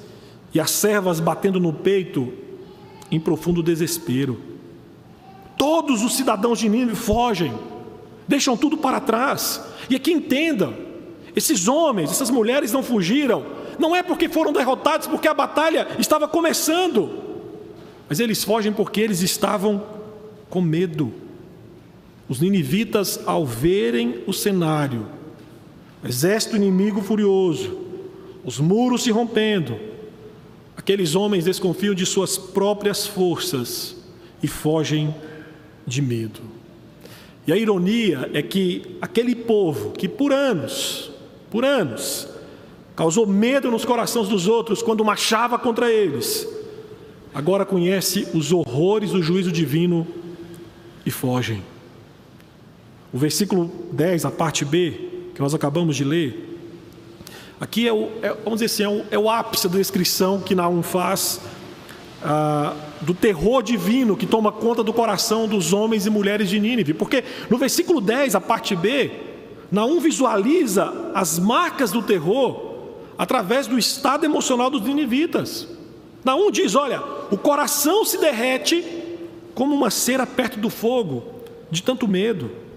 e 0.54 0.61
as 0.61 0.70
servas 0.70 1.20
batendo 1.20 1.58
no 1.58 1.72
peito 1.72 2.32
em 3.11 3.18
profundo 3.18 3.62
desespero. 3.62 4.40
Todos 5.56 6.02
os 6.04 6.16
cidadãos 6.16 6.58
de 6.58 6.68
Nínive 6.68 6.94
fogem, 6.94 7.52
deixam 8.26 8.56
tudo 8.56 8.76
para 8.76 9.00
trás. 9.00 9.61
E 9.90 9.96
aqui 9.96 10.12
entenda: 10.12 10.72
esses 11.34 11.66
homens, 11.66 12.11
essas 12.11 12.30
mulheres 12.30 12.72
não 12.72 12.82
fugiram 12.82 13.58
não 13.78 13.94
é 13.94 14.02
porque 14.02 14.28
foram 14.28 14.52
derrotados, 14.52 15.06
porque 15.06 15.28
a 15.28 15.34
batalha 15.34 15.87
estava 15.98 16.26
começando, 16.26 17.11
mas 18.08 18.18
eles 18.18 18.42
fogem 18.42 18.72
porque 18.72 19.00
eles 19.00 19.22
estavam 19.22 19.82
com 20.50 20.61
medo. 20.61 21.12
Os 22.29 22.41
ninivitas, 22.41 23.21
ao 23.25 23.47
verem 23.47 24.23
o 24.27 24.33
cenário, 24.33 25.07
o 26.03 26.07
exército 26.07 26.57
inimigo 26.57 27.01
furioso, 27.01 27.79
os 28.45 28.61
muros 28.61 29.03
se 29.03 29.11
rompendo, 29.11 29.79
aqueles 30.77 31.14
homens 31.14 31.45
desconfiam 31.45 31.95
de 31.95 32.05
suas 32.05 32.37
próprias 32.37 33.07
forças 33.07 33.97
e 34.43 34.47
fogem 34.47 35.14
de 35.87 36.03
medo. 36.03 36.41
E 37.47 37.53
a 37.53 37.57
ironia 37.57 38.31
é 38.35 38.43
que 38.43 38.97
aquele 39.01 39.35
povo 39.35 39.93
que 39.93 40.07
por 40.07 40.33
anos, 40.33 41.11
por 41.51 41.64
anos, 41.64 42.29
causou 42.95 43.27
medo 43.27 43.71
nos 43.71 43.87
corações 43.87 44.29
dos 44.29 44.47
outros 44.47 44.83
quando 44.83 45.05
marchava 45.05 45.59
contra 45.59 45.91
eles, 45.91 46.47
agora 47.35 47.64
conhece 47.64 48.29
os 48.35 48.53
horrores 48.53 49.12
do 49.12 49.23
juízo 49.23 49.51
divino 49.51 50.07
e 51.07 51.11
fogem. 51.11 51.62
O 53.12 53.18
versículo 53.18 53.71
10, 53.92 54.27
a 54.27 54.31
parte 54.31 54.64
B, 54.64 54.92
que 55.35 55.40
nós 55.40 55.55
acabamos 55.55 55.97
de 55.97 56.05
ler, 56.05 56.59
aqui 57.59 57.88
é 57.88 57.92
o, 57.92 58.11
é, 58.23 58.35
vamos 58.44 58.61
dizer 58.61 58.66
assim, 58.66 58.83
é 58.83 58.88
o, 58.88 59.05
é 59.11 59.18
o, 59.18 59.31
ápice 59.31 59.68
da 59.68 59.79
descrição 59.79 60.40
que 60.40 60.55
Naum 60.55 60.83
faz 60.83 61.40
ah, 62.23 62.75
do 63.01 63.14
terror 63.14 63.62
divino 63.62 64.16
que 64.16 64.27
toma 64.27 64.53
conta 64.53 64.83
do 64.83 64.92
coração 64.92 65.49
dos 65.49 65.73
homens 65.73 66.05
e 66.05 66.11
mulheres 66.11 66.51
de 66.51 66.61
Nínive, 66.61 66.92
porque 66.92 67.25
no 67.49 67.57
versículo 67.57 68.01
10, 68.01 68.35
a 68.35 68.40
parte 68.40 68.77
B, 68.77 69.11
Naum 69.73 70.01
visualiza 70.01 71.11
as 71.14 71.38
marcas 71.38 71.90
do 71.90 72.03
terror 72.03 72.68
através 73.16 73.66
do 73.66 73.79
estado 73.79 74.25
emocional 74.25 74.68
dos 74.68 74.83
ninivitas. 74.83 75.66
Naum 76.23 76.51
diz: 76.51 76.75
olha, 76.75 77.03
o 77.31 77.38
coração 77.38 78.05
se 78.05 78.18
derrete 78.18 78.85
como 79.55 79.75
uma 79.75 79.90
cera 79.90 80.27
perto 80.27 80.59
do 80.61 80.68
fogo, 80.68 81.25
de 81.71 81.83
tanto 81.83 82.07
medo. 82.07 82.67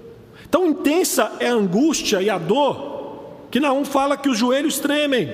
Tão 0.51 0.67
intensa 0.67 1.31
é 1.39 1.47
a 1.47 1.53
angústia 1.53 2.21
e 2.21 2.29
a 2.29 2.37
dor, 2.37 3.47
que 3.49 3.59
Naum 3.59 3.85
fala 3.85 4.17
que 4.17 4.27
os 4.27 4.37
joelhos 4.37 4.79
tremem, 4.79 5.33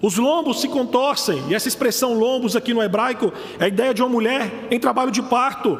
os 0.00 0.16
lombos 0.16 0.60
se 0.60 0.68
contorcem, 0.68 1.42
e 1.48 1.54
essa 1.54 1.66
expressão 1.66 2.14
lombos 2.14 2.54
aqui 2.54 2.72
no 2.72 2.80
hebraico 2.80 3.32
é 3.58 3.64
a 3.64 3.68
ideia 3.68 3.92
de 3.92 4.00
uma 4.00 4.08
mulher 4.08 4.68
em 4.70 4.78
trabalho 4.78 5.10
de 5.10 5.20
parto. 5.20 5.78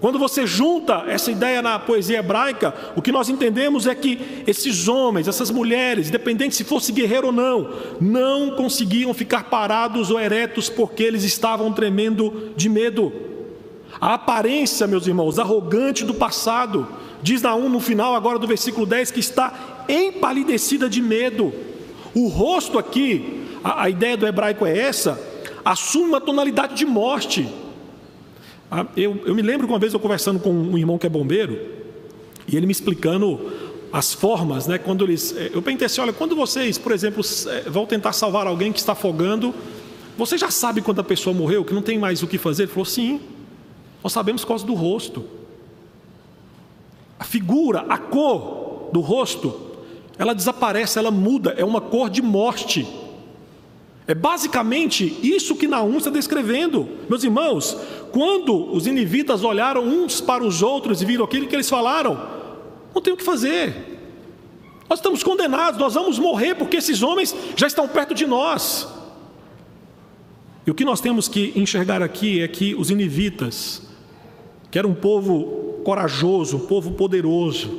Quando 0.00 0.18
você 0.18 0.46
junta 0.46 1.04
essa 1.08 1.30
ideia 1.30 1.60
na 1.62 1.78
poesia 1.78 2.18
hebraica, 2.18 2.74
o 2.94 3.02
que 3.02 3.10
nós 3.10 3.28
entendemos 3.28 3.86
é 3.86 3.94
que 3.94 4.42
esses 4.46 4.86
homens, 4.86 5.26
essas 5.26 5.50
mulheres, 5.50 6.08
independente 6.08 6.54
se 6.54 6.62
fosse 6.62 6.92
guerreiro 6.92 7.28
ou 7.28 7.32
não, 7.32 7.70
não 8.00 8.50
conseguiam 8.54 9.12
ficar 9.12 9.44
parados 9.44 10.10
ou 10.10 10.20
eretos 10.20 10.68
porque 10.68 11.02
eles 11.02 11.24
estavam 11.24 11.72
tremendo 11.72 12.52
de 12.56 12.68
medo. 12.68 13.12
A 14.00 14.14
aparência, 14.14 14.86
meus 14.86 15.06
irmãos, 15.06 15.38
arrogante 15.38 16.04
do 16.04 16.14
passado, 16.14 16.86
diz 17.22 17.42
Naum 17.42 17.68
no 17.68 17.80
final 17.80 18.14
agora 18.14 18.38
do 18.38 18.46
versículo 18.46 18.86
10 18.86 19.10
que 19.10 19.20
está 19.20 19.84
empalidecida 19.88 20.88
de 20.88 21.00
medo. 21.00 21.52
O 22.14 22.28
rosto 22.28 22.78
aqui, 22.78 23.46
a, 23.62 23.84
a 23.84 23.90
ideia 23.90 24.16
do 24.16 24.26
hebraico 24.26 24.66
é 24.66 24.76
essa, 24.76 25.20
assume 25.64 26.08
uma 26.08 26.20
tonalidade 26.20 26.74
de 26.74 26.84
morte. 26.84 27.48
Ah, 28.70 28.86
eu, 28.96 29.22
eu 29.24 29.34
me 29.34 29.42
lembro 29.42 29.66
que 29.66 29.72
uma 29.72 29.78
vez 29.78 29.92
eu 29.92 30.00
conversando 30.00 30.38
com 30.38 30.50
um 30.50 30.76
irmão 30.76 30.98
que 30.98 31.06
é 31.06 31.10
bombeiro, 31.10 31.58
e 32.46 32.56
ele 32.56 32.66
me 32.66 32.72
explicando 32.72 33.52
as 33.92 34.12
formas, 34.12 34.66
né? 34.66 34.76
Quando 34.76 35.04
eles. 35.04 35.34
Eh, 35.36 35.52
eu 35.54 35.62
pensei 35.62 35.86
assim: 35.86 36.00
olha, 36.00 36.12
quando 36.12 36.34
vocês, 36.34 36.76
por 36.76 36.92
exemplo, 36.92 37.22
eh, 37.46 37.70
vão 37.70 37.86
tentar 37.86 38.12
salvar 38.12 38.46
alguém 38.46 38.72
que 38.72 38.80
está 38.80 38.92
afogando, 38.92 39.54
você 40.18 40.36
já 40.36 40.50
sabe 40.50 40.82
quando 40.82 41.00
a 41.00 41.04
pessoa 41.04 41.34
morreu, 41.34 41.64
que 41.64 41.72
não 41.72 41.80
tem 41.80 41.98
mais 41.98 42.22
o 42.22 42.26
que 42.26 42.36
fazer? 42.36 42.64
Ele 42.64 42.72
falou: 42.72 42.84
sim, 42.84 43.20
nós 44.04 44.12
sabemos 44.12 44.42
por 44.42 44.48
causa 44.48 44.66
do 44.66 44.74
rosto. 44.74 45.24
A 47.18 47.24
figura, 47.24 47.86
a 47.88 47.96
cor 47.96 48.90
do 48.92 49.00
rosto, 49.00 49.72
ela 50.18 50.34
desaparece, 50.34 50.98
ela 50.98 51.10
muda, 51.10 51.54
é 51.56 51.64
uma 51.64 51.80
cor 51.80 52.10
de 52.10 52.20
morte. 52.20 52.86
É 54.06 54.14
basicamente 54.14 55.18
isso 55.22 55.56
que 55.56 55.66
Naum 55.66 55.96
está 55.96 56.10
descrevendo. 56.10 56.86
Meus 57.08 57.24
irmãos, 57.24 57.78
quando 58.12 58.74
os 58.74 58.86
inivitas 58.86 59.42
olharam 59.42 59.82
uns 59.82 60.20
para 60.20 60.44
os 60.44 60.60
outros 60.60 61.00
e 61.00 61.06
viram 61.06 61.24
aquilo 61.24 61.46
que 61.46 61.56
eles 61.56 61.70
falaram, 61.70 62.28
não 62.94 63.00
tem 63.00 63.14
o 63.14 63.16
que 63.16 63.24
fazer. 63.24 63.98
Nós 64.86 64.98
estamos 64.98 65.22
condenados, 65.22 65.80
nós 65.80 65.94
vamos 65.94 66.18
morrer 66.18 66.54
porque 66.56 66.76
esses 66.76 67.02
homens 67.02 67.34
já 67.56 67.66
estão 67.66 67.88
perto 67.88 68.14
de 68.14 68.26
nós. 68.26 68.86
E 70.66 70.70
o 70.70 70.74
que 70.74 70.84
nós 70.84 71.00
temos 71.00 71.26
que 71.26 71.54
enxergar 71.56 72.02
aqui 72.02 72.42
é 72.42 72.48
que 72.48 72.74
os 72.74 72.90
inivitas, 72.90 73.93
que 74.74 74.78
era 74.80 74.88
um 74.88 74.94
povo 74.94 75.78
corajoso, 75.84 76.56
um 76.56 76.66
povo 76.66 76.90
poderoso, 76.94 77.78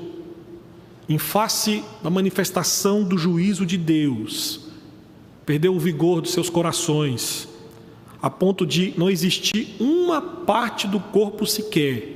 em 1.10 1.18
face 1.18 1.84
da 2.02 2.10
manifestação 2.10 3.04
do 3.04 3.18
juízo 3.18 3.66
de 3.66 3.78
Deus, 3.78 4.62
perdeu 5.46 5.76
o 5.76 5.80
vigor 5.80 6.22
dos 6.22 6.32
seus 6.32 6.50
corações 6.50 7.50
a 8.22 8.30
ponto 8.30 8.66
de 8.66 8.94
não 8.96 9.10
existir 9.10 9.76
uma 9.78 10.22
parte 10.22 10.88
do 10.88 10.98
corpo 10.98 11.46
sequer 11.46 12.16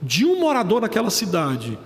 de 0.00 0.24
um 0.24 0.38
morador 0.38 0.82
daquela 0.82 1.10
cidade 1.10 1.76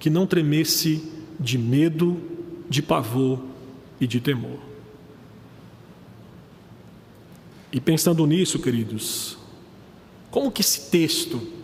que 0.00 0.10
não 0.10 0.26
tremesse 0.26 1.08
de 1.38 1.56
medo, 1.56 2.20
de 2.68 2.82
pavor 2.82 3.38
e 4.00 4.06
de 4.08 4.18
temor. 4.18 4.58
E 7.72 7.80
pensando 7.80 8.26
nisso, 8.26 8.58
queridos, 8.58 9.38
como 10.28 10.50
que 10.50 10.60
esse 10.60 10.90
texto 10.90 11.56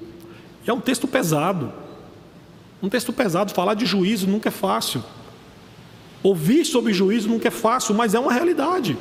é 0.70 0.72
um 0.72 0.80
texto 0.80 1.06
pesado. 1.06 1.72
Um 2.82 2.88
texto 2.88 3.12
pesado, 3.12 3.52
falar 3.52 3.74
de 3.74 3.86
juízo 3.86 4.26
nunca 4.26 4.48
é 4.48 4.52
fácil. 4.52 5.02
Ouvir 6.22 6.64
sobre 6.64 6.92
juízo 6.92 7.28
nunca 7.28 7.48
é 7.48 7.50
fácil, 7.50 7.94
mas 7.94 8.14
é 8.14 8.18
uma 8.18 8.32
realidade. 8.32 8.96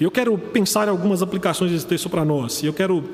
E 0.00 0.04
eu 0.04 0.10
quero 0.10 0.36
pensar 0.36 0.88
em 0.88 0.90
algumas 0.90 1.22
aplicações 1.22 1.70
desse 1.70 1.86
texto 1.86 2.08
para 2.10 2.24
nós. 2.24 2.62
E 2.62 2.66
eu 2.66 2.72
quero 2.72 3.04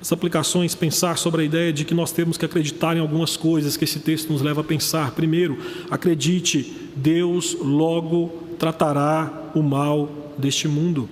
as 0.00 0.12
aplicações 0.12 0.74
pensar 0.74 1.18
sobre 1.18 1.42
a 1.42 1.44
ideia 1.44 1.72
de 1.72 1.84
que 1.84 1.92
nós 1.92 2.12
temos 2.12 2.38
que 2.38 2.44
acreditar 2.44 2.96
em 2.96 3.00
algumas 3.00 3.36
coisas 3.36 3.76
que 3.76 3.84
esse 3.84 3.98
texto 3.98 4.32
nos 4.32 4.40
leva 4.40 4.60
a 4.60 4.64
pensar. 4.64 5.10
Primeiro, 5.10 5.58
acredite, 5.90 6.90
Deus 6.94 7.56
logo 7.60 8.28
tratará 8.58 9.50
o 9.54 9.62
mal 9.62 10.08
deste 10.38 10.68
mundo. 10.68 11.08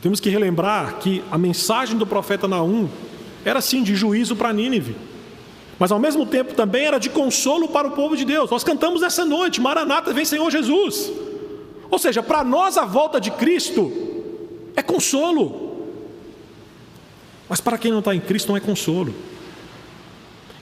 Temos 0.00 0.20
que 0.20 0.30
relembrar 0.30 0.98
que 0.98 1.22
a 1.30 1.36
mensagem 1.36 1.96
do 1.96 2.06
profeta 2.06 2.46
Naum 2.46 2.88
era 3.44 3.60
sim 3.60 3.82
de 3.82 3.96
juízo 3.96 4.36
para 4.36 4.52
Nínive, 4.52 4.94
mas 5.78 5.92
ao 5.92 5.98
mesmo 5.98 6.26
tempo 6.26 6.54
também 6.54 6.86
era 6.86 6.98
de 6.98 7.08
consolo 7.08 7.68
para 7.68 7.88
o 7.88 7.92
povo 7.92 8.16
de 8.16 8.24
Deus. 8.24 8.50
Nós 8.50 8.64
cantamos 8.64 9.02
essa 9.02 9.24
noite: 9.24 9.60
Maranata, 9.60 10.12
vem 10.12 10.24
Senhor 10.24 10.50
Jesus. 10.50 11.10
Ou 11.90 11.98
seja, 11.98 12.22
para 12.22 12.44
nós 12.44 12.76
a 12.76 12.84
volta 12.84 13.20
de 13.20 13.30
Cristo 13.30 13.90
é 14.76 14.82
consolo. 14.82 15.68
Mas 17.48 17.60
para 17.60 17.78
quem 17.78 17.90
não 17.90 18.00
está 18.00 18.14
em 18.14 18.20
Cristo 18.20 18.48
não 18.48 18.56
é 18.56 18.60
consolo. 18.60 19.14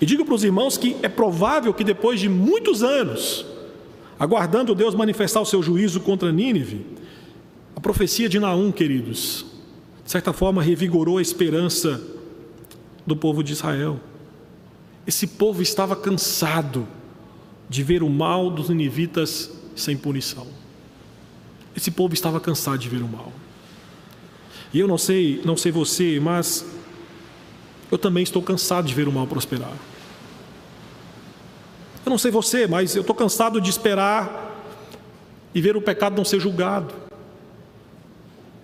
E 0.00 0.06
digo 0.06 0.24
para 0.24 0.34
os 0.34 0.44
irmãos 0.44 0.76
que 0.76 0.96
é 1.02 1.08
provável 1.08 1.72
que 1.72 1.82
depois 1.82 2.20
de 2.20 2.28
muitos 2.28 2.82
anos, 2.82 3.44
aguardando 4.18 4.74
Deus 4.74 4.94
manifestar 4.94 5.40
o 5.40 5.46
seu 5.46 5.62
juízo 5.62 6.00
contra 6.00 6.30
Nínive, 6.30 6.84
a 7.76 7.80
profecia 7.80 8.26
de 8.26 8.40
Naum, 8.40 8.72
queridos, 8.72 9.44
de 10.02 10.10
certa 10.10 10.32
forma 10.32 10.62
revigorou 10.62 11.18
a 11.18 11.22
esperança 11.22 12.00
do 13.06 13.14
povo 13.14 13.44
de 13.44 13.52
Israel. 13.52 14.00
Esse 15.06 15.26
povo 15.26 15.60
estava 15.60 15.94
cansado 15.94 16.88
de 17.68 17.82
ver 17.82 18.02
o 18.02 18.08
mal 18.08 18.50
dos 18.50 18.70
ninivitas 18.70 19.50
sem 19.76 19.94
punição. 19.94 20.46
Esse 21.76 21.90
povo 21.90 22.14
estava 22.14 22.40
cansado 22.40 22.78
de 22.78 22.88
ver 22.88 23.02
o 23.02 23.08
mal. 23.08 23.30
E 24.72 24.80
eu 24.80 24.88
não 24.88 24.96
sei, 24.96 25.42
não 25.44 25.56
sei 25.56 25.70
você, 25.70 26.18
mas 26.18 26.64
eu 27.92 27.98
também 27.98 28.22
estou 28.22 28.40
cansado 28.42 28.86
de 28.86 28.94
ver 28.94 29.06
o 29.06 29.12
mal 29.12 29.26
prosperar. 29.26 29.74
Eu 32.04 32.10
não 32.10 32.16
sei 32.16 32.30
você, 32.30 32.66
mas 32.66 32.96
eu 32.96 33.02
estou 33.02 33.14
cansado 33.14 33.60
de 33.60 33.68
esperar 33.68 34.64
e 35.54 35.60
ver 35.60 35.76
o 35.76 35.82
pecado 35.82 36.16
não 36.16 36.24
ser 36.24 36.40
julgado. 36.40 37.05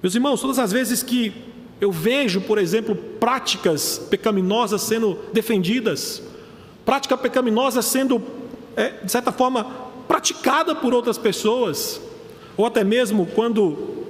Meus 0.03 0.17
irmãos, 0.17 0.41
todas 0.41 0.59
as 0.59 0.73
vezes 0.73 1.01
que 1.01 1.33
eu 1.81 1.93
vejo, 1.93 2.41
por 2.41 2.59
exemplo, 2.59 2.95
práticas 2.95 3.99
pecaminosas 4.11 4.83
sendo 4.83 5.17
defendidas, 5.33 6.21
prática 6.85 7.17
pecaminosa 7.17 7.81
sendo, 7.83 8.21
é, 8.75 8.91
de 9.05 9.13
certa 9.13 9.31
forma, 9.31 9.65
praticada 10.09 10.75
por 10.75 10.93
outras 10.93 11.17
pessoas, 11.17 12.01
ou 12.57 12.67
até 12.67 12.83
mesmo 12.83 13.27
quando 13.27 14.07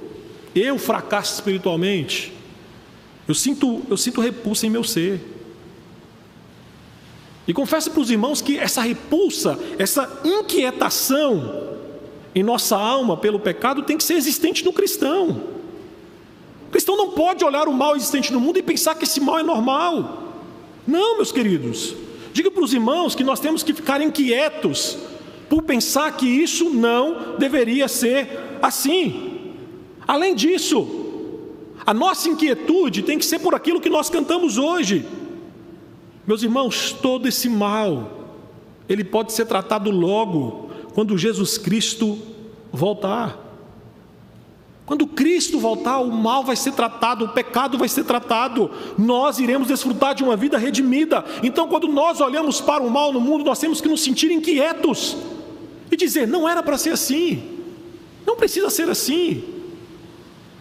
eu 0.55 0.79
fracasso 0.79 1.35
espiritualmente, 1.35 2.33
eu 3.27 3.35
sinto, 3.35 3.83
eu 3.87 3.95
sinto 3.95 4.19
repulsa 4.19 4.65
em 4.65 4.71
meu 4.71 4.83
ser. 4.83 5.21
E 7.47 7.53
confesso 7.53 7.91
para 7.91 8.01
os 8.01 8.09
irmãos 8.09 8.41
que 8.41 8.57
essa 8.57 8.81
repulsa, 8.81 9.59
essa 9.77 10.21
inquietação 10.23 11.77
em 12.33 12.41
nossa 12.41 12.75
alma 12.75 13.15
pelo 13.15 13.39
pecado 13.39 13.83
tem 13.83 13.95
que 13.95 14.03
ser 14.03 14.15
existente 14.15 14.65
no 14.65 14.73
cristão. 14.73 15.52
Cristão 16.73 16.97
não 16.97 17.11
pode 17.11 17.45
olhar 17.45 17.67
o 17.67 17.71
mal 17.71 17.95
existente 17.95 18.33
no 18.33 18.39
mundo 18.39 18.57
e 18.57 18.63
pensar 18.63 18.95
que 18.95 19.03
esse 19.03 19.21
mal 19.21 19.37
é 19.37 19.43
normal. 19.43 20.33
Não, 20.87 21.17
meus 21.17 21.31
queridos. 21.31 21.95
Diga 22.33 22.49
para 22.49 22.63
os 22.63 22.73
irmãos 22.73 23.13
que 23.13 23.23
nós 23.23 23.39
temos 23.39 23.61
que 23.61 23.75
ficar 23.75 24.01
inquietos 24.01 24.97
por 25.47 25.61
pensar 25.61 26.11
que 26.17 26.25
isso 26.25 26.71
não 26.71 27.37
deveria 27.37 27.87
ser 27.87 28.57
assim. 28.59 29.53
Além 30.07 30.33
disso, 30.33 30.87
a 31.85 31.93
nossa 31.93 32.27
inquietude 32.27 33.03
tem 33.03 33.19
que 33.19 33.25
ser 33.25 33.37
por 33.37 33.53
aquilo 33.53 33.79
que 33.79 33.87
nós 33.87 34.09
cantamos 34.09 34.57
hoje. 34.57 35.05
Meus 36.25 36.41
irmãos, 36.41 36.91
todo 36.91 37.27
esse 37.27 37.47
mal, 37.49 38.31
ele 38.89 39.03
pode 39.03 39.31
ser 39.31 39.45
tratado 39.45 39.91
logo, 39.91 40.71
quando 40.95 41.19
Jesus 41.19 41.55
Cristo 41.55 42.17
voltar. 42.71 43.42
Quando 44.85 45.07
Cristo 45.07 45.59
voltar, 45.59 45.99
o 45.99 46.11
mal 46.11 46.43
vai 46.43 46.55
ser 46.55 46.73
tratado, 46.73 47.25
o 47.25 47.29
pecado 47.29 47.77
vai 47.77 47.87
ser 47.87 48.03
tratado, 48.03 48.69
nós 48.97 49.39
iremos 49.39 49.69
desfrutar 49.69 50.13
de 50.13 50.23
uma 50.23 50.35
vida 50.35 50.57
redimida. 50.57 51.23
Então, 51.41 51.69
quando 51.69 51.87
nós 51.87 52.19
olhamos 52.19 52.59
para 52.59 52.83
o 52.83 52.89
mal 52.89 53.13
no 53.13 53.21
mundo, 53.21 53.45
nós 53.45 53.59
temos 53.59 53.79
que 53.79 53.87
nos 53.87 54.01
sentir 54.01 54.29
inquietos 54.29 55.15
e 55.89 55.95
dizer: 55.95 56.27
não 56.27 56.49
era 56.49 56.61
para 56.61 56.77
ser 56.77 56.91
assim, 56.91 57.41
não 58.25 58.35
precisa 58.35 58.69
ser 58.69 58.89
assim. 58.89 59.43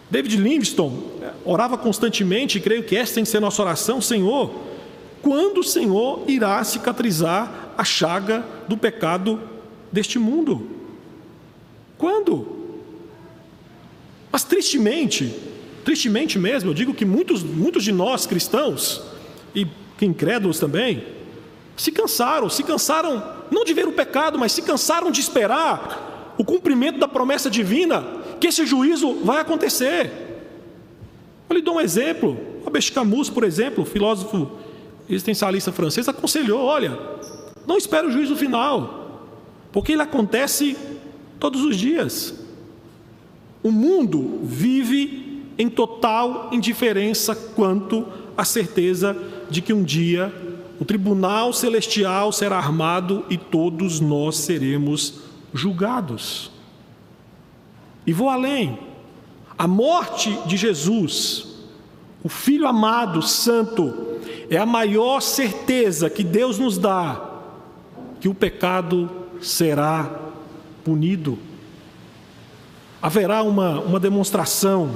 David 0.09 0.37
Livingstone 0.37 1.03
orava 1.45 1.77
constantemente, 1.77 2.59
e 2.59 2.61
creio 2.61 2.85
que 2.85 2.95
esta 2.95 3.17
tem 3.17 3.25
que 3.25 3.31
ser 3.31 3.41
nossa 3.41 3.63
oração, 3.63 4.01
Senhor, 4.01 4.55
quando 5.21 5.59
o 5.59 5.65
Senhor 5.65 6.23
irá 6.29 6.63
cicatrizar 6.63 7.73
a 7.77 7.83
chaga 7.83 8.45
do 8.69 8.77
pecado 8.77 9.41
deste 9.91 10.19
mundo? 10.19 10.69
Quando? 11.99 12.62
Mas 14.33 14.43
tristemente, 14.43 15.33
tristemente 15.85 16.39
mesmo, 16.39 16.71
eu 16.71 16.75
digo 16.75 16.95
que 16.95 17.05
muitos, 17.05 17.43
muitos 17.43 17.85
de 17.85 17.93
nós 17.93 18.27
cristãos, 18.27 19.03
e 19.55 19.67
incrédulos 20.01 20.59
também, 20.59 21.05
se 21.77 21.93
cansaram, 21.93 22.49
se 22.49 22.63
cansaram 22.63 23.23
não 23.51 23.65
de 23.65 23.75
ver 23.75 23.87
o 23.87 23.93
pecado, 23.93 24.39
mas 24.39 24.53
se 24.53 24.63
cansaram 24.63 25.11
de 25.11 25.21
esperar 25.21 26.35
o 26.39 26.45
cumprimento 26.45 26.99
da 26.99 27.07
promessa 27.07 27.51
divina, 27.51 28.03
que 28.41 28.47
esse 28.47 28.65
juízo 28.67 29.15
vai 29.23 29.41
acontecer. 29.41 30.11
Eu 31.49 31.57
lhe 31.57 31.63
dou 31.63 31.77
um 31.77 31.81
exemplo. 31.81 32.39
Albert 32.65 32.93
Camus, 32.93 33.29
por 33.29 33.45
exemplo, 33.45 33.85
filósofo 33.85 34.51
existencialista 35.09 35.71
francês, 35.71 36.09
aconselhou: 36.09 36.65
olha, 36.65 36.99
não 37.67 37.77
espere 37.77 38.07
o 38.07 38.11
juízo 38.11 38.35
final, 38.35 39.29
porque 39.71 39.93
ele 39.93 40.03
acontece 40.03 40.77
todos 41.39 41.63
os 41.63 41.77
dias. 41.77 42.42
O 43.63 43.71
mundo 43.71 44.41
vive 44.43 45.45
em 45.59 45.69
total 45.69 46.49
indiferença 46.53 47.35
quanto 47.35 48.07
à 48.37 48.45
certeza 48.45 49.17
de 49.51 49.61
que 49.61 49.73
um 49.73 49.83
dia 49.83 50.33
o 50.81 50.85
tribunal 50.85 51.53
celestial 51.53 52.33
será 52.33 52.57
armado 52.57 53.25
e 53.31 53.37
todos 53.37 54.01
nós 54.01 54.37
seremos 54.39 55.21
julgados. 55.55 56.51
E 58.05 58.13
vou 58.13 58.29
além. 58.29 58.79
A 59.57 59.69
morte 59.69 60.37
de 60.47 60.57
Jesus, 60.57 61.47
o 62.25 62.29
Filho 62.29 62.67
amado, 62.67 63.23
santo, 63.23 63.95
é 64.51 64.57
a 64.57 64.67
maior 64.67 65.21
certeza 65.21 66.11
que 66.11 66.25
Deus 66.25 66.59
nos 66.59 66.79
dá 66.79 67.31
que 68.21 68.29
o 68.29 68.35
pecado 68.35 69.09
será 69.41 70.21
punido. 70.85 71.39
Haverá 73.03 73.43
uma, 73.43 73.81
uma 73.81 73.99
demonstração 73.99 74.91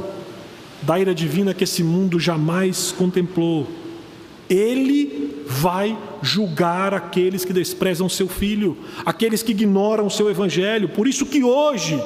da 0.82 0.98
ira 0.98 1.12
divina 1.12 1.52
que 1.52 1.64
esse 1.64 1.82
mundo 1.82 2.20
jamais 2.20 2.92
contemplou. 2.92 3.66
Ele 4.48 5.44
vai 5.46 5.98
julgar 6.22 6.94
aqueles 6.94 7.44
que 7.44 7.52
desprezam 7.52 8.08
seu 8.08 8.28
filho, 8.28 8.76
aqueles 9.04 9.42
que 9.42 9.50
ignoram 9.50 10.06
o 10.06 10.10
seu 10.10 10.30
evangelho. 10.30 10.88
Por 10.88 11.08
isso 11.08 11.26
que 11.26 11.42
hoje, 11.42 12.00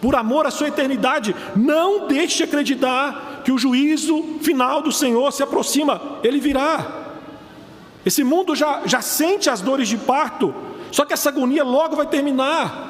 por 0.00 0.14
amor 0.14 0.46
à 0.46 0.50
sua 0.50 0.68
eternidade, 0.68 1.34
não 1.56 2.06
deixe 2.06 2.38
de 2.38 2.42
acreditar 2.44 3.42
que 3.44 3.50
o 3.50 3.58
juízo 3.58 4.22
final 4.40 4.82
do 4.82 4.92
Senhor 4.92 5.32
se 5.32 5.42
aproxima, 5.42 6.00
ele 6.22 6.38
virá. 6.38 7.08
Esse 8.04 8.22
mundo 8.22 8.54
já, 8.54 8.82
já 8.86 9.00
sente 9.00 9.50
as 9.50 9.60
dores 9.60 9.88
de 9.88 9.96
parto, 9.96 10.54
só 10.92 11.04
que 11.04 11.12
essa 11.12 11.28
agonia 11.28 11.64
logo 11.64 11.96
vai 11.96 12.06
terminar. 12.06 12.89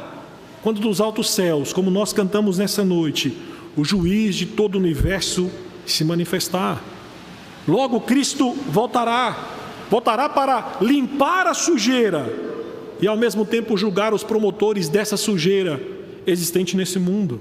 Quando 0.63 0.81
dos 0.81 1.01
altos 1.01 1.31
céus, 1.31 1.73
como 1.73 1.91
nós 1.91 2.13
cantamos 2.13 2.59
nessa 2.59 2.85
noite, 2.85 3.37
o 3.77 3.85
juiz 3.85 4.35
de 4.35 4.47
todo 4.47 4.75
o 4.75 4.79
universo 4.79 5.51
se 5.87 6.05
manifestar. 6.05 6.83
Logo 7.67 8.01
Cristo 8.01 8.53
voltará, 8.69 9.49
voltará 9.91 10.29
para 10.29 10.79
limpar 10.81 11.47
a 11.47 11.55
sujeira 11.55 12.31
e 13.01 13.07
ao 13.07 13.17
mesmo 13.17 13.45
tempo 13.45 13.77
julgar 13.77 14.13
os 14.13 14.23
promotores 14.23 14.89
dessa 14.89 15.17
sujeira 15.17 15.81
existente 16.27 16.77
nesse 16.77 16.99
mundo. 16.99 17.41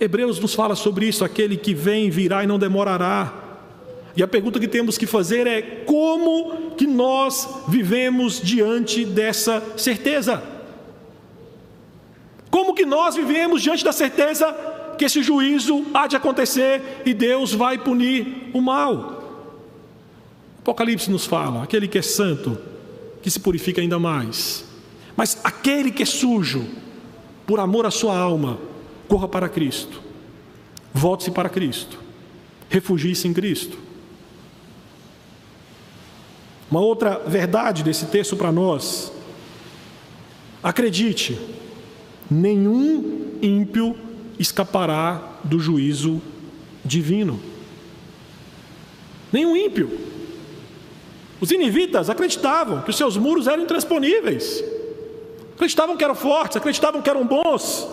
Hebreus 0.00 0.40
nos 0.40 0.54
fala 0.54 0.74
sobre 0.74 1.06
isso: 1.06 1.24
aquele 1.24 1.56
que 1.56 1.74
vem 1.74 2.10
virá 2.10 2.42
e 2.42 2.46
não 2.46 2.58
demorará. 2.58 3.32
E 4.16 4.22
a 4.22 4.28
pergunta 4.28 4.60
que 4.60 4.68
temos 4.68 4.96
que 4.96 5.06
fazer 5.06 5.46
é: 5.46 5.60
como 5.60 6.72
que 6.76 6.86
nós 6.86 7.48
vivemos 7.68 8.40
diante 8.40 9.04
dessa 9.04 9.62
certeza? 9.76 10.53
Como 12.54 12.72
que 12.72 12.86
nós 12.86 13.16
vivemos 13.16 13.60
diante 13.62 13.82
da 13.82 13.90
certeza 13.90 14.46
que 14.96 15.04
esse 15.04 15.24
juízo 15.24 15.86
há 15.92 16.06
de 16.06 16.14
acontecer 16.14 17.02
e 17.04 17.12
Deus 17.12 17.52
vai 17.52 17.76
punir 17.76 18.48
o 18.54 18.60
mal? 18.60 19.50
Apocalipse 20.60 21.10
nos 21.10 21.26
fala: 21.26 21.64
aquele 21.64 21.88
que 21.88 21.98
é 21.98 22.02
santo, 22.02 22.56
que 23.20 23.28
se 23.28 23.40
purifica 23.40 23.80
ainda 23.80 23.98
mais. 23.98 24.64
Mas 25.16 25.36
aquele 25.42 25.90
que 25.90 26.04
é 26.04 26.06
sujo, 26.06 26.64
por 27.44 27.58
amor 27.58 27.86
à 27.86 27.90
sua 27.90 28.16
alma, 28.16 28.60
corra 29.08 29.26
para 29.26 29.48
Cristo. 29.48 30.00
Volte-se 30.92 31.32
para 31.32 31.48
Cristo. 31.48 31.98
Refugie-se 32.70 33.26
em 33.26 33.34
Cristo. 33.34 33.76
Uma 36.70 36.78
outra 36.78 37.20
verdade 37.26 37.82
desse 37.82 38.06
texto 38.06 38.36
para 38.36 38.52
nós. 38.52 39.12
Acredite, 40.62 41.36
nenhum 42.30 43.38
ímpio 43.42 43.96
escapará 44.38 45.38
do 45.44 45.58
juízo 45.58 46.20
divino. 46.84 47.40
Nenhum 49.32 49.56
ímpio. 49.56 49.90
Os 51.40 51.50
inivitas 51.50 52.08
acreditavam 52.08 52.82
que 52.82 52.90
os 52.90 52.96
seus 52.96 53.16
muros 53.16 53.46
eram 53.46 53.64
intransponíveis. 53.64 54.64
Acreditavam 55.54 55.96
que 55.96 56.04
eram 56.04 56.14
fortes, 56.14 56.56
acreditavam 56.56 57.02
que 57.02 57.10
eram 57.10 57.26
bons, 57.26 57.86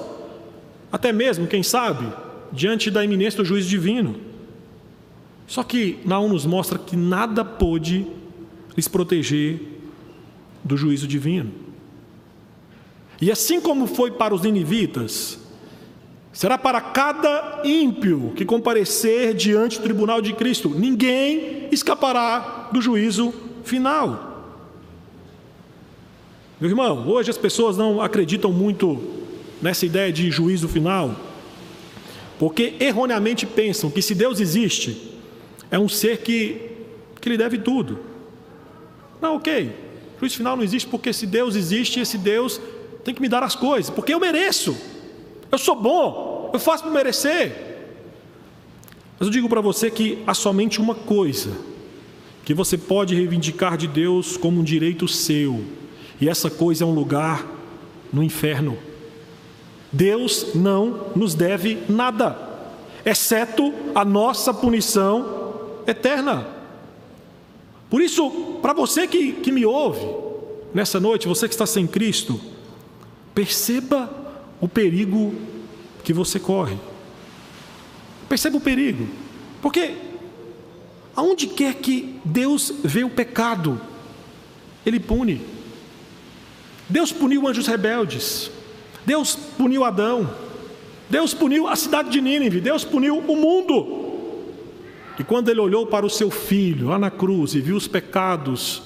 até 0.92 1.12
mesmo, 1.12 1.48
quem 1.48 1.64
sabe, 1.64 2.06
diante 2.52 2.92
da 2.92 3.04
iminência 3.04 3.38
do 3.38 3.46
juízo 3.46 3.70
divino. 3.70 4.16
Só 5.48 5.64
que 5.64 6.00
Naum 6.06 6.30
nos 6.30 6.46
mostra 6.46 6.78
que 6.78 6.96
nada 6.96 7.44
pôde 7.44 8.08
lhes 8.76 8.88
proteger 8.88 9.60
do 10.64 10.78
juízo 10.78 11.08
divino. 11.08 11.52
E 13.22 13.32
assim 13.32 13.62
como 13.62 13.86
foi 13.86 14.10
para 14.10 14.34
os 14.34 14.42
ninivitas, 14.42 15.38
será 16.34 16.58
para 16.58 16.82
cada 16.82 17.62
ímpio 17.64 18.34
que 18.36 18.44
comparecer 18.44 19.36
diante 19.36 19.78
do 19.78 19.84
tribunal 19.84 20.22
de 20.24 20.34
Cristo. 20.34 20.70
Ninguém 20.70 21.68
escapará 21.72 22.70
do 22.74 22.82
juízo 22.82 23.32
final. 23.64 24.30
Meu 26.60 26.70
irmão, 26.70 27.08
hoje 27.08 27.30
as 27.30 27.38
pessoas 27.38 27.78
não 27.78 28.02
acreditam 28.02 28.52
muito 28.52 29.00
nessa 29.62 29.86
ideia 29.86 30.12
de 30.12 30.32
juízo 30.32 30.68
final, 30.68 31.16
porque 32.40 32.74
erroneamente 32.80 33.46
pensam 33.46 33.92
que 33.92 34.02
se 34.02 34.16
Deus 34.16 34.40
existe, 34.40 35.20
é 35.70 35.78
um 35.78 35.88
ser 35.88 36.20
que, 36.20 36.60
que 37.20 37.30
lhe 37.30 37.38
deve 37.38 37.60
tudo. 37.60 38.00
Não, 39.22 39.36
ok. 39.36 39.72
Juízo 40.20 40.38
final 40.38 40.56
não 40.56 40.64
existe 40.64 40.90
porque 40.90 41.14
se 41.14 41.28
Deus 41.28 41.56
existe, 41.56 42.00
esse 42.00 42.18
Deus 42.18 42.60
tem 43.04 43.14
que 43.14 43.22
me 43.22 43.30
dar 43.30 43.44
as 43.44 43.56
coisas, 43.56 43.90
porque 43.90 44.14
eu 44.14 44.20
mereço. 44.20 44.76
Eu 45.52 45.58
sou 45.58 45.76
bom, 45.76 46.50
eu 46.54 46.60
faço 46.60 46.84
para 46.84 46.92
merecer. 46.92 47.72
Mas 49.20 49.28
eu 49.28 49.30
digo 49.32 49.50
para 49.50 49.62
você 49.62 49.92
que 49.92 50.24
há 50.26 50.34
somente 50.34 50.80
uma 50.80 50.96
coisa 50.96 51.52
que 52.44 52.54
você 52.54 52.78
pode 52.78 53.14
reivindicar 53.14 53.78
de 53.78 53.88
Deus 53.88 54.36
como 54.36 54.60
um 54.60 54.64
direito 54.64 55.08
seu, 55.08 55.64
e 56.20 56.28
essa 56.28 56.50
coisa 56.50 56.84
é 56.84 56.88
um 56.88 56.94
lugar 56.94 57.46
no 58.12 58.24
inferno. 58.24 58.78
Deus 59.92 60.54
não 60.56 61.08
nos 61.16 61.36
deve 61.36 61.84
nada, 61.90 62.38
exceto 63.06 63.74
a 63.94 64.06
nossa 64.06 64.54
punição 64.54 65.62
eterna. 65.86 66.48
Por 67.90 68.02
isso, 68.02 68.30
para 68.62 68.74
você 68.74 69.06
que, 69.06 69.34
que 69.34 69.52
me 69.52 69.66
ouve 69.66 70.08
nessa 70.74 71.00
noite, 71.00 71.28
você 71.28 71.48
que 71.48 71.54
está 71.54 71.66
sem 71.66 71.86
Cristo, 71.86 72.40
Perceba 73.34 74.10
o 74.60 74.68
perigo 74.68 75.34
que 76.04 76.14
você 76.14 76.40
corre. 76.40 76.78
Perceba 78.28 78.58
o 78.58 78.62
perigo. 78.62 79.08
Porque 79.62 79.96
aonde 81.16 81.48
quer 81.48 81.76
que 81.76 82.20
Deus 82.24 82.74
vê 82.84 83.04
o 83.04 83.10
pecado, 83.10 83.80
Ele 84.86 85.00
pune. 85.00 85.42
Deus 86.90 87.12
puniu 87.12 87.48
anjos 87.48 87.68
rebeldes. 87.68 88.52
Deus 89.06 89.36
puniu 89.36 89.84
Adão. 89.84 90.30
Deus 91.10 91.34
puniu 91.34 91.68
a 91.68 91.76
cidade 91.76 92.10
de 92.10 92.22
Nínive. 92.22 92.62
Deus 92.62 92.84
puniu 92.84 93.18
o 93.18 93.36
mundo. 93.36 94.02
E 95.20 95.24
quando 95.24 95.50
ele 95.50 95.60
olhou 95.60 95.86
para 95.86 96.06
o 96.06 96.10
seu 96.10 96.32
filho 96.32 96.88
lá 96.88 96.98
na 96.98 97.12
cruz 97.12 97.54
e 97.54 97.62
viu 97.62 97.76
os 97.76 97.88
pecados 97.88 98.84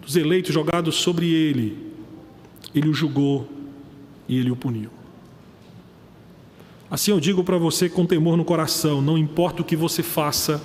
dos 0.00 0.16
eleitos 0.16 0.54
jogados 0.54 0.94
sobre 0.96 1.32
ele, 1.32 1.76
ele 2.74 2.88
o 2.88 2.94
julgou 2.94 3.46
e 4.30 4.38
ele 4.38 4.48
o 4.48 4.56
puniu. 4.56 4.90
Assim 6.88 7.10
eu 7.10 7.18
digo 7.18 7.42
para 7.42 7.58
você 7.58 7.88
com 7.88 8.06
temor 8.06 8.36
no 8.36 8.44
coração: 8.44 9.02
não 9.02 9.18
importa 9.18 9.60
o 9.60 9.64
que 9.64 9.74
você 9.74 10.04
faça, 10.04 10.62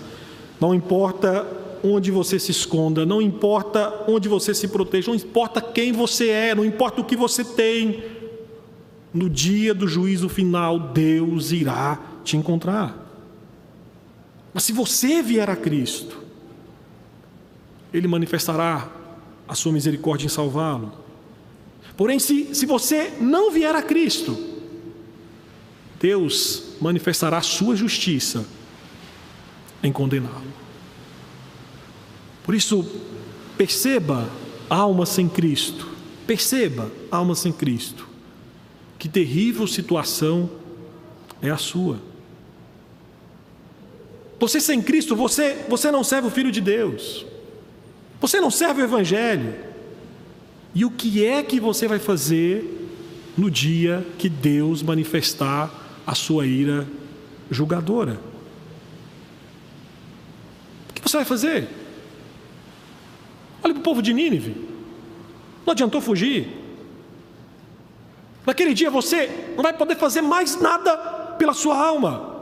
não 0.62 0.74
importa 0.74 1.46
onde 1.84 2.12
você 2.12 2.38
se 2.38 2.52
esconda, 2.52 3.08
não 3.08 3.20
importa 3.20 4.06
onde 4.08 4.30
você 4.30 4.54
se 4.54 4.68
proteja, 4.68 5.10
não 5.10 5.16
importa 5.16 5.60
quem 5.60 5.92
você 5.92 6.30
é, 6.30 6.54
não 6.54 6.64
importa 6.64 7.02
o 7.02 7.04
que 7.04 7.16
você 7.16 7.44
tem, 7.44 8.04
no 9.12 9.28
dia 9.28 9.74
do 9.74 9.88
juízo 9.88 10.30
final, 10.30 10.80
Deus 10.80 11.52
irá 11.52 12.00
te 12.24 12.38
encontrar. 12.38 13.04
Mas 14.54 14.64
se 14.64 14.74
você 14.74 15.24
vier 15.24 15.50
a 15.50 15.56
Cristo, 15.56 16.22
Ele 17.92 18.08
manifestará 18.08 18.92
a 19.48 19.56
sua 19.56 19.72
misericórdia 19.72 20.28
em 20.28 20.30
salvá-lo. 20.30 21.05
Porém, 21.98 22.20
se, 22.20 22.54
se 22.54 22.66
você 22.66 23.14
não 23.22 23.52
vier 23.52 23.74
a 23.76 23.82
Cristo, 23.82 24.38
Deus 26.00 26.76
manifestará 26.82 27.42
sua 27.42 27.76
justiça 27.76 28.46
em 29.82 29.92
condená-lo. 29.92 30.54
Por 32.44 32.54
isso, 32.54 32.86
perceba 33.58 34.30
alma 34.70 35.06
sem 35.06 35.30
Cristo, 35.30 35.88
perceba 36.28 36.92
alma 37.10 37.34
sem 37.34 37.52
Cristo, 37.52 38.08
que 39.00 39.08
terrível 39.08 39.66
situação 39.66 40.50
é 41.42 41.50
a 41.50 41.58
sua. 41.58 42.00
Você 44.40 44.60
sem 44.60 44.82
Cristo, 44.82 45.16
você, 45.16 45.66
você 45.70 45.90
não 45.92 46.04
serve 46.04 46.28
o 46.28 46.32
Filho 46.32 46.52
de 46.52 46.60
Deus, 46.60 47.26
você 48.20 48.42
não 48.42 48.52
serve 48.52 48.82
o 48.82 48.84
Evangelho, 48.84 49.56
e 50.76 50.84
o 50.84 50.92
que 50.92 51.26
é 51.26 51.42
que 51.42 51.58
você 51.58 51.88
vai 51.88 52.00
fazer 52.00 52.92
no 53.38 53.50
dia 53.50 54.06
que 54.20 54.28
Deus 54.28 54.84
manifestar 54.84 55.72
a 56.06 56.14
sua 56.14 56.46
ira 56.46 56.86
julgadora? 57.50 58.20
O 60.90 60.94
que 60.94 61.02
você 61.02 61.16
vai 61.16 61.26
fazer? 61.26 61.70
Olha 63.64 63.74
para 63.74 63.80
o 63.80 63.84
povo 63.84 64.02
de 64.02 64.14
Nínive. 64.14 64.54
Não 65.66 65.72
adiantou 65.72 66.02
fugir. 66.02 66.50
Naquele 68.46 68.74
dia 68.74 68.92
você 68.92 69.54
não 69.56 69.64
vai 69.64 69.72
poder 69.72 69.96
fazer 69.96 70.22
mais 70.22 70.60
nada 70.60 70.98
pela 71.38 71.54
sua 71.54 71.78
alma. 71.78 72.36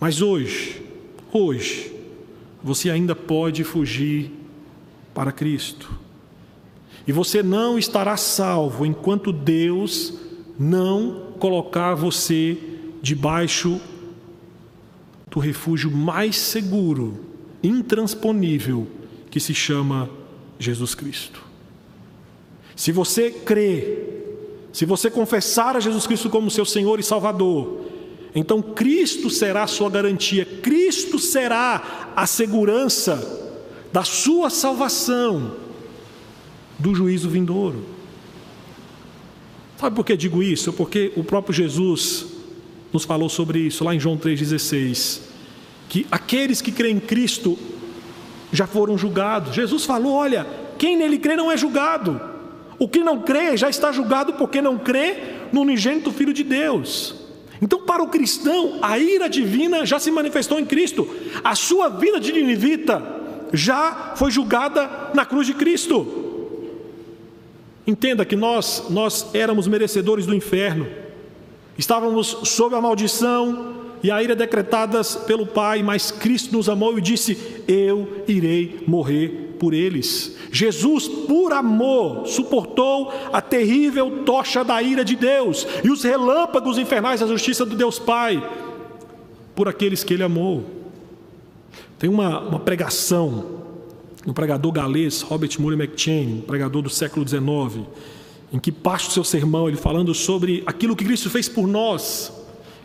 Mas 0.00 0.22
hoje, 0.22 0.82
hoje, 1.30 1.94
você 2.62 2.88
ainda 2.88 3.14
pode 3.14 3.62
fugir 3.62 4.32
para 5.12 5.30
Cristo. 5.30 5.99
E 7.06 7.12
você 7.12 7.42
não 7.42 7.78
estará 7.78 8.16
salvo 8.16 8.84
enquanto 8.84 9.32
Deus 9.32 10.14
não 10.58 11.32
colocar 11.38 11.94
você 11.94 12.58
debaixo 13.02 13.80
do 15.30 15.38
refúgio 15.38 15.90
mais 15.90 16.36
seguro, 16.36 17.24
intransponível, 17.62 18.86
que 19.30 19.40
se 19.40 19.54
chama 19.54 20.10
Jesus 20.58 20.94
Cristo. 20.94 21.42
Se 22.76 22.92
você 22.92 23.30
crê, 23.30 23.98
se 24.72 24.84
você 24.84 25.10
confessar 25.10 25.76
a 25.76 25.80
Jesus 25.80 26.06
Cristo 26.06 26.28
como 26.28 26.50
seu 26.50 26.64
Senhor 26.64 26.98
e 26.98 27.02
Salvador, 27.02 27.86
então 28.34 28.60
Cristo 28.60 29.30
será 29.30 29.64
a 29.64 29.68
sua 29.68 29.88
garantia, 29.88 30.44
Cristo 30.44 31.18
será 31.18 32.12
a 32.14 32.26
segurança 32.26 33.38
da 33.92 34.04
sua 34.04 34.50
salvação 34.50 35.56
do 36.80 36.94
juízo 36.94 37.28
vindouro. 37.28 37.84
Sabe 39.78 39.94
por 39.94 40.04
que 40.04 40.16
digo 40.16 40.42
isso? 40.42 40.72
Porque 40.72 41.12
o 41.16 41.22
próprio 41.22 41.54
Jesus 41.54 42.26
nos 42.92 43.04
falou 43.04 43.28
sobre 43.28 43.60
isso 43.60 43.84
lá 43.84 43.94
em 43.94 44.00
João 44.00 44.16
3,16. 44.16 45.20
Que 45.88 46.06
aqueles 46.10 46.60
que 46.60 46.72
creem 46.72 46.96
em 46.96 47.00
Cristo 47.00 47.58
já 48.52 48.66
foram 48.66 48.98
julgados. 48.98 49.54
Jesus 49.54 49.84
falou: 49.84 50.12
olha, 50.12 50.46
quem 50.78 50.96
nele 50.96 51.18
crê 51.18 51.36
não 51.36 51.50
é 51.50 51.56
julgado. 51.56 52.20
O 52.78 52.88
que 52.88 53.00
não 53.00 53.20
crê 53.20 53.56
já 53.56 53.68
está 53.68 53.92
julgado 53.92 54.34
porque 54.34 54.62
não 54.62 54.78
crê 54.78 55.16
no 55.52 55.60
unigênito 55.60 56.10
Filho 56.10 56.32
de 56.32 56.42
Deus. 56.42 57.14
Então, 57.62 57.82
para 57.82 58.02
o 58.02 58.08
cristão, 58.08 58.78
a 58.80 58.98
ira 58.98 59.28
divina 59.28 59.84
já 59.84 59.98
se 59.98 60.10
manifestou 60.10 60.58
em 60.58 60.64
Cristo. 60.64 61.06
A 61.44 61.54
sua 61.54 61.90
vida 61.90 62.18
de 62.18 62.32
ninivita 62.32 63.02
já 63.52 64.14
foi 64.16 64.30
julgada 64.30 65.10
na 65.14 65.26
cruz 65.26 65.46
de 65.46 65.52
Cristo. 65.52 66.29
Entenda 67.86 68.24
que 68.24 68.36
nós, 68.36 68.86
nós 68.90 69.34
éramos 69.34 69.66
merecedores 69.66 70.26
do 70.26 70.34
inferno, 70.34 70.86
estávamos 71.78 72.26
sob 72.44 72.74
a 72.74 72.80
maldição 72.80 73.74
e 74.02 74.10
a 74.10 74.22
ira 74.22 74.34
decretadas 74.34 75.14
pelo 75.14 75.46
Pai, 75.46 75.82
mas 75.82 76.10
Cristo 76.10 76.56
nos 76.56 76.68
amou 76.68 76.98
e 76.98 77.02
disse: 77.02 77.62
Eu 77.66 78.22
irei 78.26 78.82
morrer 78.86 79.56
por 79.58 79.74
eles. 79.74 80.36
Jesus, 80.50 81.06
por 81.06 81.52
amor, 81.52 82.26
suportou 82.26 83.12
a 83.32 83.40
terrível 83.40 84.24
tocha 84.24 84.64
da 84.64 84.82
ira 84.82 85.04
de 85.04 85.14
Deus 85.16 85.66
e 85.84 85.90
os 85.90 86.02
relâmpagos 86.02 86.78
infernais 86.78 87.20
da 87.20 87.26
justiça 87.26 87.64
do 87.64 87.76
Deus 87.76 87.98
Pai, 87.98 88.42
por 89.54 89.68
aqueles 89.68 90.02
que 90.02 90.14
Ele 90.14 90.22
amou. 90.22 90.64
Tem 91.98 92.08
uma, 92.08 92.40
uma 92.40 92.58
pregação 92.58 93.59
um 94.26 94.32
pregador 94.32 94.70
galês, 94.72 95.22
Robert 95.22 95.50
Murray 95.58 95.78
McChain, 95.78 96.44
pregador 96.46 96.82
do 96.82 96.90
século 96.90 97.26
XIX, 97.26 97.86
em 98.52 98.58
que 98.58 98.70
parte 98.70 99.08
do 99.08 99.12
seu 99.12 99.24
sermão 99.24 99.68
ele 99.68 99.76
falando 99.76 100.14
sobre 100.14 100.62
aquilo 100.66 100.94
que 100.94 101.04
Cristo 101.04 101.30
fez 101.30 101.48
por 101.48 101.66
nós. 101.66 102.32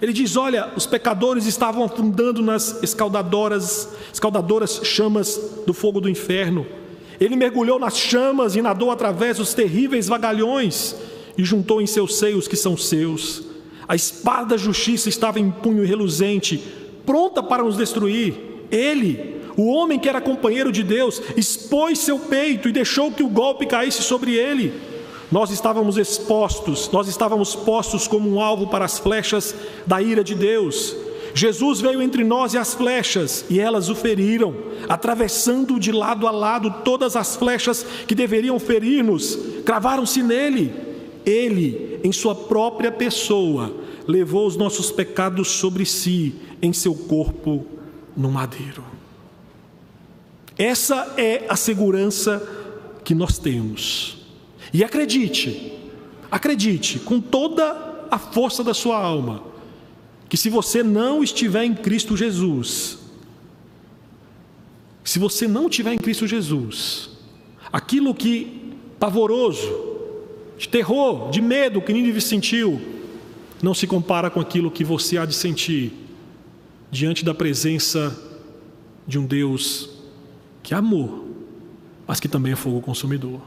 Ele 0.01 0.13
diz: 0.13 0.35
Olha, 0.35 0.71
os 0.75 0.85
pecadores 0.85 1.45
estavam 1.45 1.83
afundando 1.83 2.41
nas 2.41 2.81
escaldadoras, 2.83 3.89
escaldadoras 4.13 4.81
chamas 4.83 5.39
do 5.65 5.73
fogo 5.73 5.99
do 5.99 6.09
inferno. 6.09 6.65
Ele 7.19 7.35
mergulhou 7.35 7.79
nas 7.79 7.97
chamas 7.97 8.55
e 8.55 8.61
nadou 8.61 8.91
através 8.91 9.37
dos 9.37 9.53
terríveis 9.53 10.07
vagalhões 10.07 10.95
e 11.37 11.43
juntou 11.43 11.81
em 11.81 11.87
seus 11.87 12.17
seios 12.17 12.47
que 12.47 12.55
são 12.55 12.77
seus. 12.77 13.43
A 13.87 13.95
espada 13.95 14.47
da 14.47 14.57
justiça 14.57 15.09
estava 15.09 15.39
em 15.39 15.49
punho 15.49 15.85
reluzente, 15.85 16.61
pronta 17.05 17.41
para 17.41 17.63
nos 17.63 17.77
destruir. 17.77 18.33
Ele, 18.71 19.34
o 19.57 19.67
homem 19.67 19.99
que 19.99 20.09
era 20.09 20.21
companheiro 20.21 20.71
de 20.71 20.83
Deus, 20.83 21.21
expôs 21.35 21.99
seu 21.99 22.19
peito 22.19 22.67
e 22.67 22.71
deixou 22.71 23.11
que 23.11 23.23
o 23.23 23.29
golpe 23.29 23.65
caísse 23.65 24.01
sobre 24.03 24.33
ele. 24.33 24.73
Nós 25.31 25.49
estávamos 25.49 25.97
expostos, 25.97 26.89
nós 26.91 27.07
estávamos 27.07 27.55
postos 27.55 28.07
como 28.07 28.29
um 28.29 28.39
alvo 28.39 28.67
para 28.67 28.85
as 28.85 28.99
flechas 28.99 29.55
da 29.85 30.01
ira 30.01 30.23
de 30.23 30.35
Deus. 30.35 30.95
Jesus 31.33 31.81
veio 31.81 32.01
entre 32.01 32.23
nós 32.23 32.53
e 32.53 32.57
as 32.57 32.73
flechas, 32.73 33.43
e 33.49 33.59
elas 33.59 33.89
o 33.89 33.95
feriram, 33.95 34.55
atravessando 34.87 35.77
de 35.77 35.91
lado 35.91 36.27
a 36.27 36.31
lado 36.31 36.73
todas 36.85 37.17
as 37.17 37.35
flechas 37.35 37.85
que 38.07 38.15
deveriam 38.15 38.57
ferir-nos, 38.57 39.37
cravaram-se 39.65 40.23
nele. 40.23 40.73
Ele, 41.25 41.99
em 42.03 42.11
sua 42.11 42.35
própria 42.35 42.91
pessoa, 42.91 43.75
levou 44.07 44.47
os 44.47 44.55
nossos 44.55 44.91
pecados 44.91 45.49
sobre 45.49 45.85
si, 45.85 46.35
em 46.61 46.71
seu 46.71 46.93
corpo 46.93 47.65
no 48.15 48.31
madeiro. 48.31 48.94
Essa 50.57 51.13
é 51.17 51.45
a 51.49 51.55
segurança 51.55 52.41
que 53.03 53.13
nós 53.13 53.37
temos. 53.37 54.17
E 54.73 54.83
acredite, 54.83 55.73
acredite 56.31 56.99
com 56.99 57.19
toda 57.19 58.07
a 58.09 58.17
força 58.17 58.63
da 58.63 58.73
sua 58.73 58.97
alma, 58.97 59.43
que 60.29 60.37
se 60.37 60.49
você 60.49 60.81
não 60.81 61.23
estiver 61.23 61.63
em 61.63 61.73
Cristo 61.73 62.15
Jesus, 62.15 62.97
se 65.03 65.19
você 65.19 65.47
não 65.47 65.67
estiver 65.67 65.93
em 65.93 65.97
Cristo 65.97 66.25
Jesus, 66.25 67.09
aquilo 67.71 68.13
que 68.15 68.73
pavoroso, 68.99 69.93
de 70.57 70.69
terror, 70.69 71.29
de 71.29 71.41
medo 71.41 71.81
que 71.81 71.93
Nínive 71.93 72.21
sentiu, 72.21 72.81
não 73.61 73.73
se 73.73 73.85
compara 73.85 74.29
com 74.29 74.39
aquilo 74.39 74.71
que 74.71 74.83
você 74.83 75.17
há 75.17 75.25
de 75.25 75.35
sentir 75.35 75.91
diante 76.89 77.25
da 77.25 77.33
presença 77.33 78.17
de 79.05 79.19
um 79.19 79.25
Deus 79.25 79.94
que 80.65 80.73
é 80.73 80.77
amor, 80.77 81.23
mas 82.07 82.19
que 82.19 82.27
também 82.27 82.53
é 82.53 82.55
fogo 82.55 82.81
consumidor. 82.81 83.39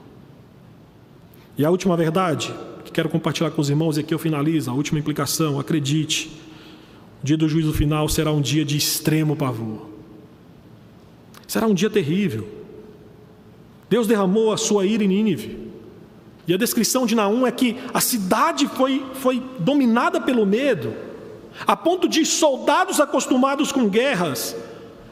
E 1.59 1.65
a 1.65 1.71
última 1.71 1.97
verdade 1.97 2.55
que 2.85 2.93
quero 2.93 3.09
compartilhar 3.09 3.51
com 3.51 3.61
os 3.61 3.69
irmãos, 3.69 3.97
e 3.97 4.01
aqui 4.01 4.15
eu 4.15 4.21
finalizo, 4.21 4.71
a 4.71 4.73
última 4.73 5.01
implicação, 5.01 5.59
acredite, 5.59 6.31
o 7.21 7.27
dia 7.27 7.37
do 7.37 7.49
juízo 7.49 7.73
final 7.73 8.09
será 8.09 8.31
um 8.31 8.41
dia 8.41 8.65
de 8.65 8.77
extremo 8.77 9.35
pavor. 9.35 9.89
Será 11.49 11.67
um 11.67 11.75
dia 11.75 11.91
terrível. 11.91 12.49
Deus 13.91 14.07
derramou 14.07 14.53
a 14.53 14.57
sua 14.57 14.87
ira 14.87 15.03
em 15.03 15.09
Nínive. 15.09 15.59
E 16.47 16.55
a 16.55 16.57
descrição 16.57 17.05
de 17.05 17.17
Naum 17.17 17.45
é 17.45 17.51
que 17.51 17.77
a 17.93 18.01
cidade 18.01 18.69
foi, 18.69 19.05
foi 19.15 19.43
dominada 19.59 20.21
pelo 20.21 20.47
medo, 20.47 20.95
a 21.67 21.75
ponto 21.75 22.09
de 22.09 22.25
soldados 22.25 23.01
acostumados 23.01 23.73
com 23.73 23.89
guerras 23.89 24.55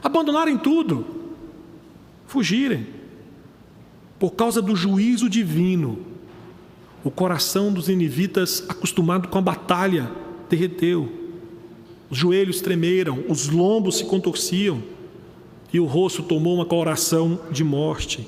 abandonarem 0.05 0.57
tudo, 0.57 1.16
fugirem, 2.27 2.87
por 4.19 4.33
causa 4.33 4.61
do 4.61 4.75
juízo 4.75 5.29
divino. 5.29 5.99
O 7.05 7.11
coração 7.11 7.73
dos 7.73 7.89
ninivitas, 7.89 8.65
acostumado 8.69 9.29
com 9.29 9.39
a 9.39 9.43
batalha, 9.43 10.11
derreteu. 10.49 11.13
Os 12.11 12.19
joelhos 12.19 12.61
tremeram, 12.61 13.25
os 13.29 13.49
lombos 13.49 13.99
se 13.99 14.05
contorciam 14.05 14.83
e 15.73 15.81
o 15.81 15.85
rosto 15.85 16.23
tomou 16.23 16.55
uma 16.55 16.65
coloração 16.65 17.41
de 17.51 17.63
morte. 17.63 18.27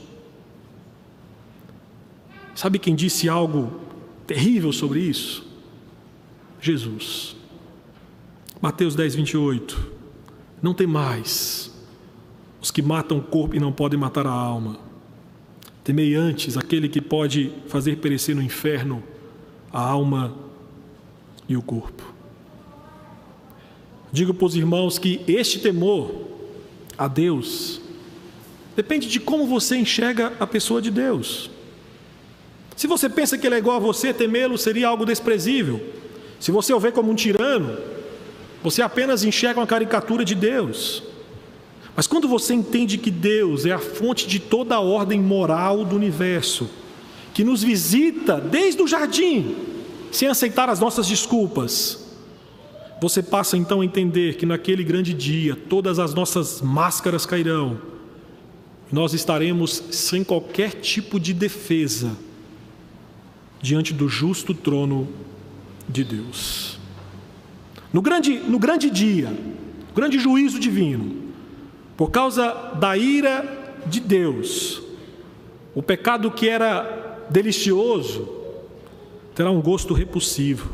Sabe 2.54 2.78
quem 2.78 2.94
disse 2.94 3.28
algo 3.28 3.72
terrível 4.26 4.72
sobre 4.72 5.00
isso? 5.00 5.46
Jesus. 6.60 7.36
Mateus 8.60 8.96
10, 8.96 9.14
28. 9.14 9.92
Não 10.60 10.74
tem 10.74 10.86
mais 10.86 11.67
os 12.60 12.70
que 12.70 12.82
matam 12.82 13.18
o 13.18 13.22
corpo 13.22 13.54
e 13.54 13.60
não 13.60 13.72
podem 13.72 13.98
matar 13.98 14.26
a 14.26 14.32
alma. 14.32 14.78
Temei 15.84 16.14
antes 16.14 16.56
aquele 16.56 16.88
que 16.88 17.00
pode 17.00 17.52
fazer 17.66 17.96
perecer 17.96 18.34
no 18.34 18.42
inferno 18.42 19.02
a 19.72 19.80
alma 19.80 20.34
e 21.48 21.56
o 21.56 21.62
corpo. 21.62 22.02
Digo 24.12 24.34
para 24.34 24.46
os 24.46 24.56
irmãos 24.56 24.98
que 24.98 25.20
este 25.26 25.58
temor 25.58 26.26
a 26.96 27.06
Deus 27.08 27.80
depende 28.74 29.08
de 29.08 29.20
como 29.20 29.46
você 29.46 29.76
enxerga 29.76 30.32
a 30.38 30.46
pessoa 30.46 30.80
de 30.80 30.90
Deus. 30.90 31.50
Se 32.76 32.86
você 32.86 33.08
pensa 33.08 33.36
que 33.36 33.46
ele 33.46 33.56
é 33.56 33.58
igual 33.58 33.76
a 33.76 33.80
você, 33.80 34.14
temê-lo 34.14 34.56
seria 34.56 34.88
algo 34.88 35.04
desprezível. 35.04 35.80
Se 36.38 36.50
você 36.52 36.72
o 36.72 36.78
vê 36.78 36.92
como 36.92 37.10
um 37.10 37.14
tirano, 37.14 37.76
você 38.62 38.82
apenas 38.82 39.24
enxerga 39.24 39.58
uma 39.60 39.66
caricatura 39.66 40.24
de 40.24 40.34
Deus. 40.34 41.02
Mas 41.98 42.06
quando 42.06 42.28
você 42.28 42.54
entende 42.54 42.96
que 42.96 43.10
Deus 43.10 43.66
é 43.66 43.72
a 43.72 43.78
fonte 43.80 44.28
de 44.28 44.38
toda 44.38 44.76
a 44.76 44.80
ordem 44.80 45.20
moral 45.20 45.84
do 45.84 45.96
universo, 45.96 46.70
que 47.34 47.42
nos 47.42 47.60
visita 47.60 48.40
desde 48.40 48.80
o 48.80 48.86
jardim, 48.86 49.56
sem 50.12 50.28
aceitar 50.28 50.70
as 50.70 50.78
nossas 50.78 51.08
desculpas, 51.08 52.06
você 53.02 53.20
passa 53.20 53.56
então 53.56 53.80
a 53.80 53.84
entender 53.84 54.36
que 54.36 54.46
naquele 54.46 54.84
grande 54.84 55.12
dia 55.12 55.56
todas 55.56 55.98
as 55.98 56.14
nossas 56.14 56.62
máscaras 56.62 57.26
cairão, 57.26 57.80
nós 58.92 59.12
estaremos 59.12 59.82
sem 59.90 60.22
qualquer 60.22 60.74
tipo 60.74 61.18
de 61.18 61.34
defesa 61.34 62.16
diante 63.60 63.92
do 63.92 64.08
justo 64.08 64.54
trono 64.54 65.08
de 65.88 66.04
Deus. 66.04 66.78
No 67.92 68.00
grande, 68.00 68.38
no 68.38 68.60
grande 68.60 68.88
dia, 68.88 69.36
grande 69.96 70.20
juízo 70.20 70.60
divino, 70.60 71.26
por 71.98 72.12
causa 72.12 72.52
da 72.78 72.96
ira 72.96 73.74
de 73.84 73.98
Deus, 73.98 74.80
o 75.74 75.82
pecado 75.82 76.30
que 76.30 76.48
era 76.48 77.26
delicioso 77.28 78.28
terá 79.34 79.50
um 79.50 79.60
gosto 79.60 79.92
repulsivo. 79.92 80.70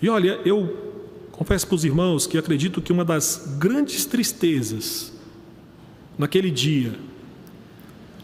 E 0.00 0.08
olha, 0.08 0.38
eu 0.44 0.92
confesso 1.32 1.66
para 1.66 1.74
os 1.74 1.84
irmãos 1.84 2.28
que 2.28 2.38
acredito 2.38 2.80
que 2.80 2.92
uma 2.92 3.04
das 3.04 3.56
grandes 3.58 4.06
tristezas 4.06 5.12
naquele 6.16 6.52
dia, 6.52 6.94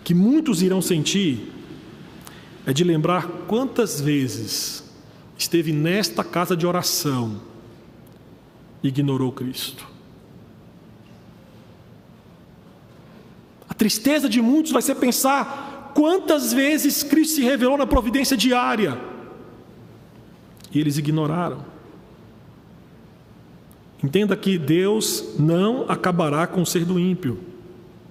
que 0.04 0.14
muitos 0.14 0.62
irão 0.62 0.80
sentir, 0.80 1.50
é 2.64 2.72
de 2.72 2.84
lembrar 2.84 3.26
quantas 3.48 4.00
vezes 4.00 4.84
esteve 5.36 5.72
nesta 5.72 6.22
casa 6.22 6.56
de 6.56 6.64
oração 6.64 7.40
e 8.80 8.86
ignorou 8.86 9.32
Cristo. 9.32 9.97
Tristeza 13.78 14.28
de 14.28 14.42
muitos 14.42 14.72
vai 14.72 14.82
ser 14.82 14.96
pensar 14.96 15.92
quantas 15.94 16.52
vezes 16.52 17.02
Cristo 17.02 17.36
se 17.36 17.42
revelou 17.42 17.78
na 17.78 17.86
providência 17.86 18.36
diária 18.36 18.98
e 20.72 20.78
eles 20.78 20.98
ignoraram. 20.98 21.64
Entenda 24.02 24.36
que 24.36 24.58
Deus 24.58 25.34
não 25.38 25.86
acabará 25.88 26.46
com 26.46 26.62
o 26.62 26.66
ser 26.66 26.84
do 26.84 26.98
ímpio. 26.98 27.40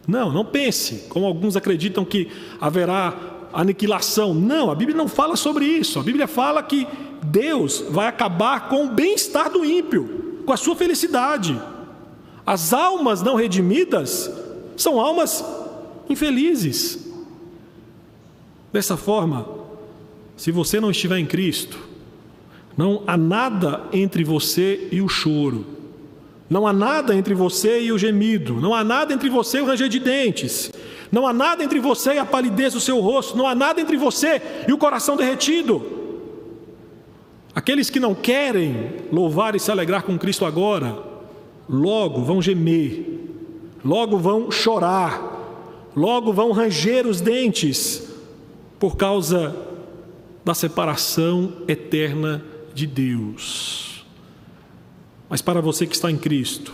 Não, 0.07 0.31
não 0.31 0.43
pense, 0.43 1.05
como 1.09 1.25
alguns 1.25 1.55
acreditam 1.55 2.03
que 2.03 2.29
haverá 2.59 3.13
aniquilação. 3.53 4.33
Não, 4.33 4.69
a 4.71 4.75
Bíblia 4.75 4.97
não 4.97 5.07
fala 5.07 5.35
sobre 5.35 5.65
isso. 5.65 5.99
A 5.99 6.03
Bíblia 6.03 6.27
fala 6.27 6.61
que 6.63 6.87
Deus 7.23 7.83
vai 7.89 8.07
acabar 8.07 8.67
com 8.69 8.85
o 8.85 8.89
bem-estar 8.89 9.49
do 9.49 9.63
ímpio, 9.63 10.41
com 10.45 10.51
a 10.51 10.57
sua 10.57 10.75
felicidade. 10.75 11.59
As 12.45 12.73
almas 12.73 13.21
não 13.21 13.35
redimidas 13.35 14.31
são 14.77 14.99
almas 14.99 15.43
infelizes. 16.09 17.05
Dessa 18.71 18.95
forma, 18.95 19.47
se 20.37 20.51
você 20.51 20.79
não 20.79 20.91
estiver 20.91 21.17
em 21.17 21.25
Cristo, 21.25 21.79
não 22.77 23.01
há 23.07 23.17
nada 23.17 23.83
entre 23.91 24.23
você 24.23 24.87
e 24.91 25.01
o 25.01 25.09
choro. 25.09 25.65
Não 26.49 26.65
há 26.65 26.71
nada 26.71 27.13
entre 27.15 27.33
você 27.33 27.81
e 27.81 27.91
o 27.91 27.97
gemido. 27.97 28.53
Não 28.61 28.73
há 28.73 28.83
nada 28.83 29.13
entre 29.13 29.29
você 29.29 29.57
e 29.57 29.61
o 29.61 29.65
ranger 29.65 29.89
de 29.89 29.99
dentes. 29.99 30.71
Não 31.11 31.27
há 31.27 31.33
nada 31.33 31.63
entre 31.63 31.79
você 31.79 32.13
e 32.13 32.19
a 32.19 32.25
palidez 32.25 32.73
do 32.73 32.79
seu 32.79 32.99
rosto. 32.99 33.37
Não 33.37 33.47
há 33.47 33.55
nada 33.55 33.81
entre 33.81 33.97
você 33.97 34.41
e 34.67 34.71
o 34.71 34.77
coração 34.77 35.17
derretido. 35.17 35.83
Aqueles 37.53 37.89
que 37.89 37.99
não 37.99 38.13
querem 38.13 38.91
louvar 39.11 39.55
e 39.55 39.59
se 39.59 39.71
alegrar 39.71 40.03
com 40.03 40.17
Cristo 40.17 40.45
agora, 40.45 40.95
logo 41.67 42.21
vão 42.21 42.39
gemer, 42.39 43.16
logo 43.87 44.17
vão 44.17 44.51
chorar, 44.51 45.91
logo 45.95 46.33
vão 46.33 46.51
ranger 46.51 47.07
os 47.07 47.21
dentes 47.21 48.05
por 48.77 48.97
causa 48.97 49.55
da 50.43 50.53
separação 50.53 51.53
eterna 51.69 52.43
de 52.73 52.85
Deus. 52.85 54.05
Mas 55.29 55.41
para 55.41 55.61
você 55.61 55.87
que 55.87 55.95
está 55.95 56.11
em 56.11 56.17
Cristo, 56.17 56.73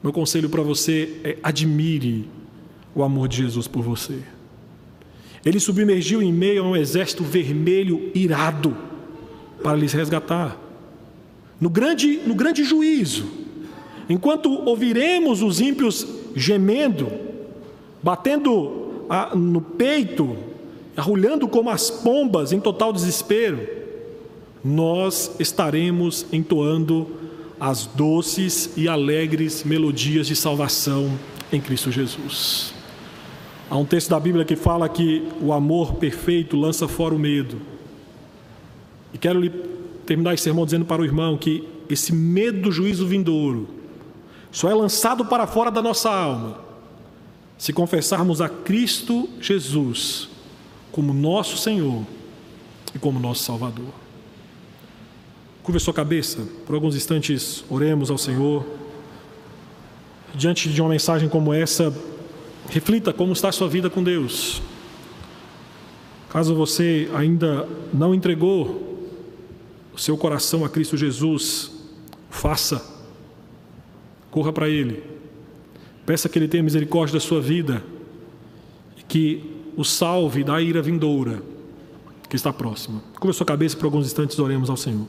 meu 0.00 0.12
conselho 0.12 0.48
para 0.48 0.62
você 0.62 1.20
é 1.24 1.38
admire 1.42 2.28
o 2.94 3.02
amor 3.02 3.26
de 3.26 3.38
Jesus 3.38 3.66
por 3.66 3.82
você. 3.82 4.22
Ele 5.44 5.58
submergiu 5.58 6.22
em 6.22 6.32
meio 6.32 6.62
a 6.62 6.68
um 6.68 6.76
exército 6.76 7.24
vermelho 7.24 8.12
irado 8.14 8.76
para 9.60 9.76
lhes 9.76 9.92
resgatar. 9.92 10.56
No 11.60 11.68
grande, 11.68 12.20
no 12.24 12.34
grande 12.34 12.62
juízo, 12.62 13.26
enquanto 14.08 14.50
ouviremos 14.50 15.42
os 15.42 15.60
ímpios 15.60 16.06
gemendo, 16.38 17.10
batendo 18.02 19.04
no 19.34 19.60
peito, 19.60 20.36
arrulhando 20.96 21.48
como 21.48 21.70
as 21.70 21.90
pombas 21.90 22.52
em 22.52 22.60
total 22.60 22.92
desespero, 22.92 23.66
nós 24.64 25.32
estaremos 25.38 26.26
entoando 26.32 27.08
as 27.58 27.86
doces 27.86 28.70
e 28.76 28.88
alegres 28.88 29.64
melodias 29.64 30.26
de 30.26 30.36
salvação 30.36 31.10
em 31.52 31.60
Cristo 31.60 31.90
Jesus. 31.90 32.72
Há 33.70 33.76
um 33.76 33.84
texto 33.84 34.10
da 34.10 34.20
Bíblia 34.20 34.44
que 34.44 34.56
fala 34.56 34.88
que 34.88 35.24
o 35.40 35.52
amor 35.52 35.94
perfeito 35.94 36.56
lança 36.56 36.86
fora 36.86 37.14
o 37.14 37.18
medo. 37.18 37.60
E 39.12 39.18
quero 39.18 39.48
terminar 40.06 40.34
esse 40.34 40.44
sermão 40.44 40.64
dizendo 40.64 40.84
para 40.84 41.02
o 41.02 41.04
irmão 41.04 41.36
que 41.36 41.66
esse 41.88 42.14
medo 42.14 42.62
do 42.62 42.72
juízo 42.72 43.06
vindouro 43.06 43.77
só 44.50 44.70
é 44.70 44.74
lançado 44.74 45.24
para 45.24 45.46
fora 45.46 45.70
da 45.70 45.82
nossa 45.82 46.10
alma 46.10 46.68
se 47.58 47.72
confessarmos 47.72 48.40
a 48.40 48.48
Cristo 48.48 49.28
Jesus 49.40 50.28
como 50.92 51.12
nosso 51.12 51.58
Senhor 51.58 52.04
e 52.94 52.98
como 52.98 53.18
nosso 53.18 53.42
Salvador. 53.42 53.92
Curva 55.62 55.80
sua 55.80 55.92
cabeça, 55.92 56.46
por 56.64 56.74
alguns 56.74 56.94
instantes 56.94 57.64
oremos 57.68 58.10
ao 58.10 58.16
Senhor. 58.16 58.64
Diante 60.34 60.68
de 60.68 60.80
uma 60.80 60.90
mensagem 60.90 61.28
como 61.28 61.52
essa, 61.52 61.92
reflita 62.70 63.12
como 63.12 63.32
está 63.32 63.48
a 63.48 63.52
sua 63.52 63.68
vida 63.68 63.90
com 63.90 64.02
Deus. 64.02 64.62
Caso 66.30 66.54
você 66.54 67.10
ainda 67.14 67.68
não 67.92 68.14
entregou 68.14 69.08
o 69.92 69.98
seu 69.98 70.16
coração 70.16 70.64
a 70.64 70.68
Cristo 70.68 70.96
Jesus, 70.96 71.72
faça. 72.30 72.97
Corra 74.30 74.52
para 74.52 74.68
Ele. 74.68 75.02
Peça 76.06 76.28
que 76.28 76.38
Ele 76.38 76.48
tenha 76.48 76.62
misericórdia 76.62 77.14
da 77.14 77.20
sua 77.20 77.40
vida 77.40 77.82
e 78.96 79.02
que 79.02 79.42
o 79.76 79.84
salve 79.84 80.42
da 80.42 80.60
ira 80.60 80.82
vindoura 80.82 81.42
que 82.28 82.36
está 82.36 82.52
próxima. 82.52 83.02
Curva 83.18 83.32
sua 83.32 83.46
cabeça 83.46 83.76
por 83.76 83.86
alguns 83.86 84.06
instantes, 84.06 84.38
oremos 84.38 84.68
ao 84.68 84.76
Senhor. 84.76 85.06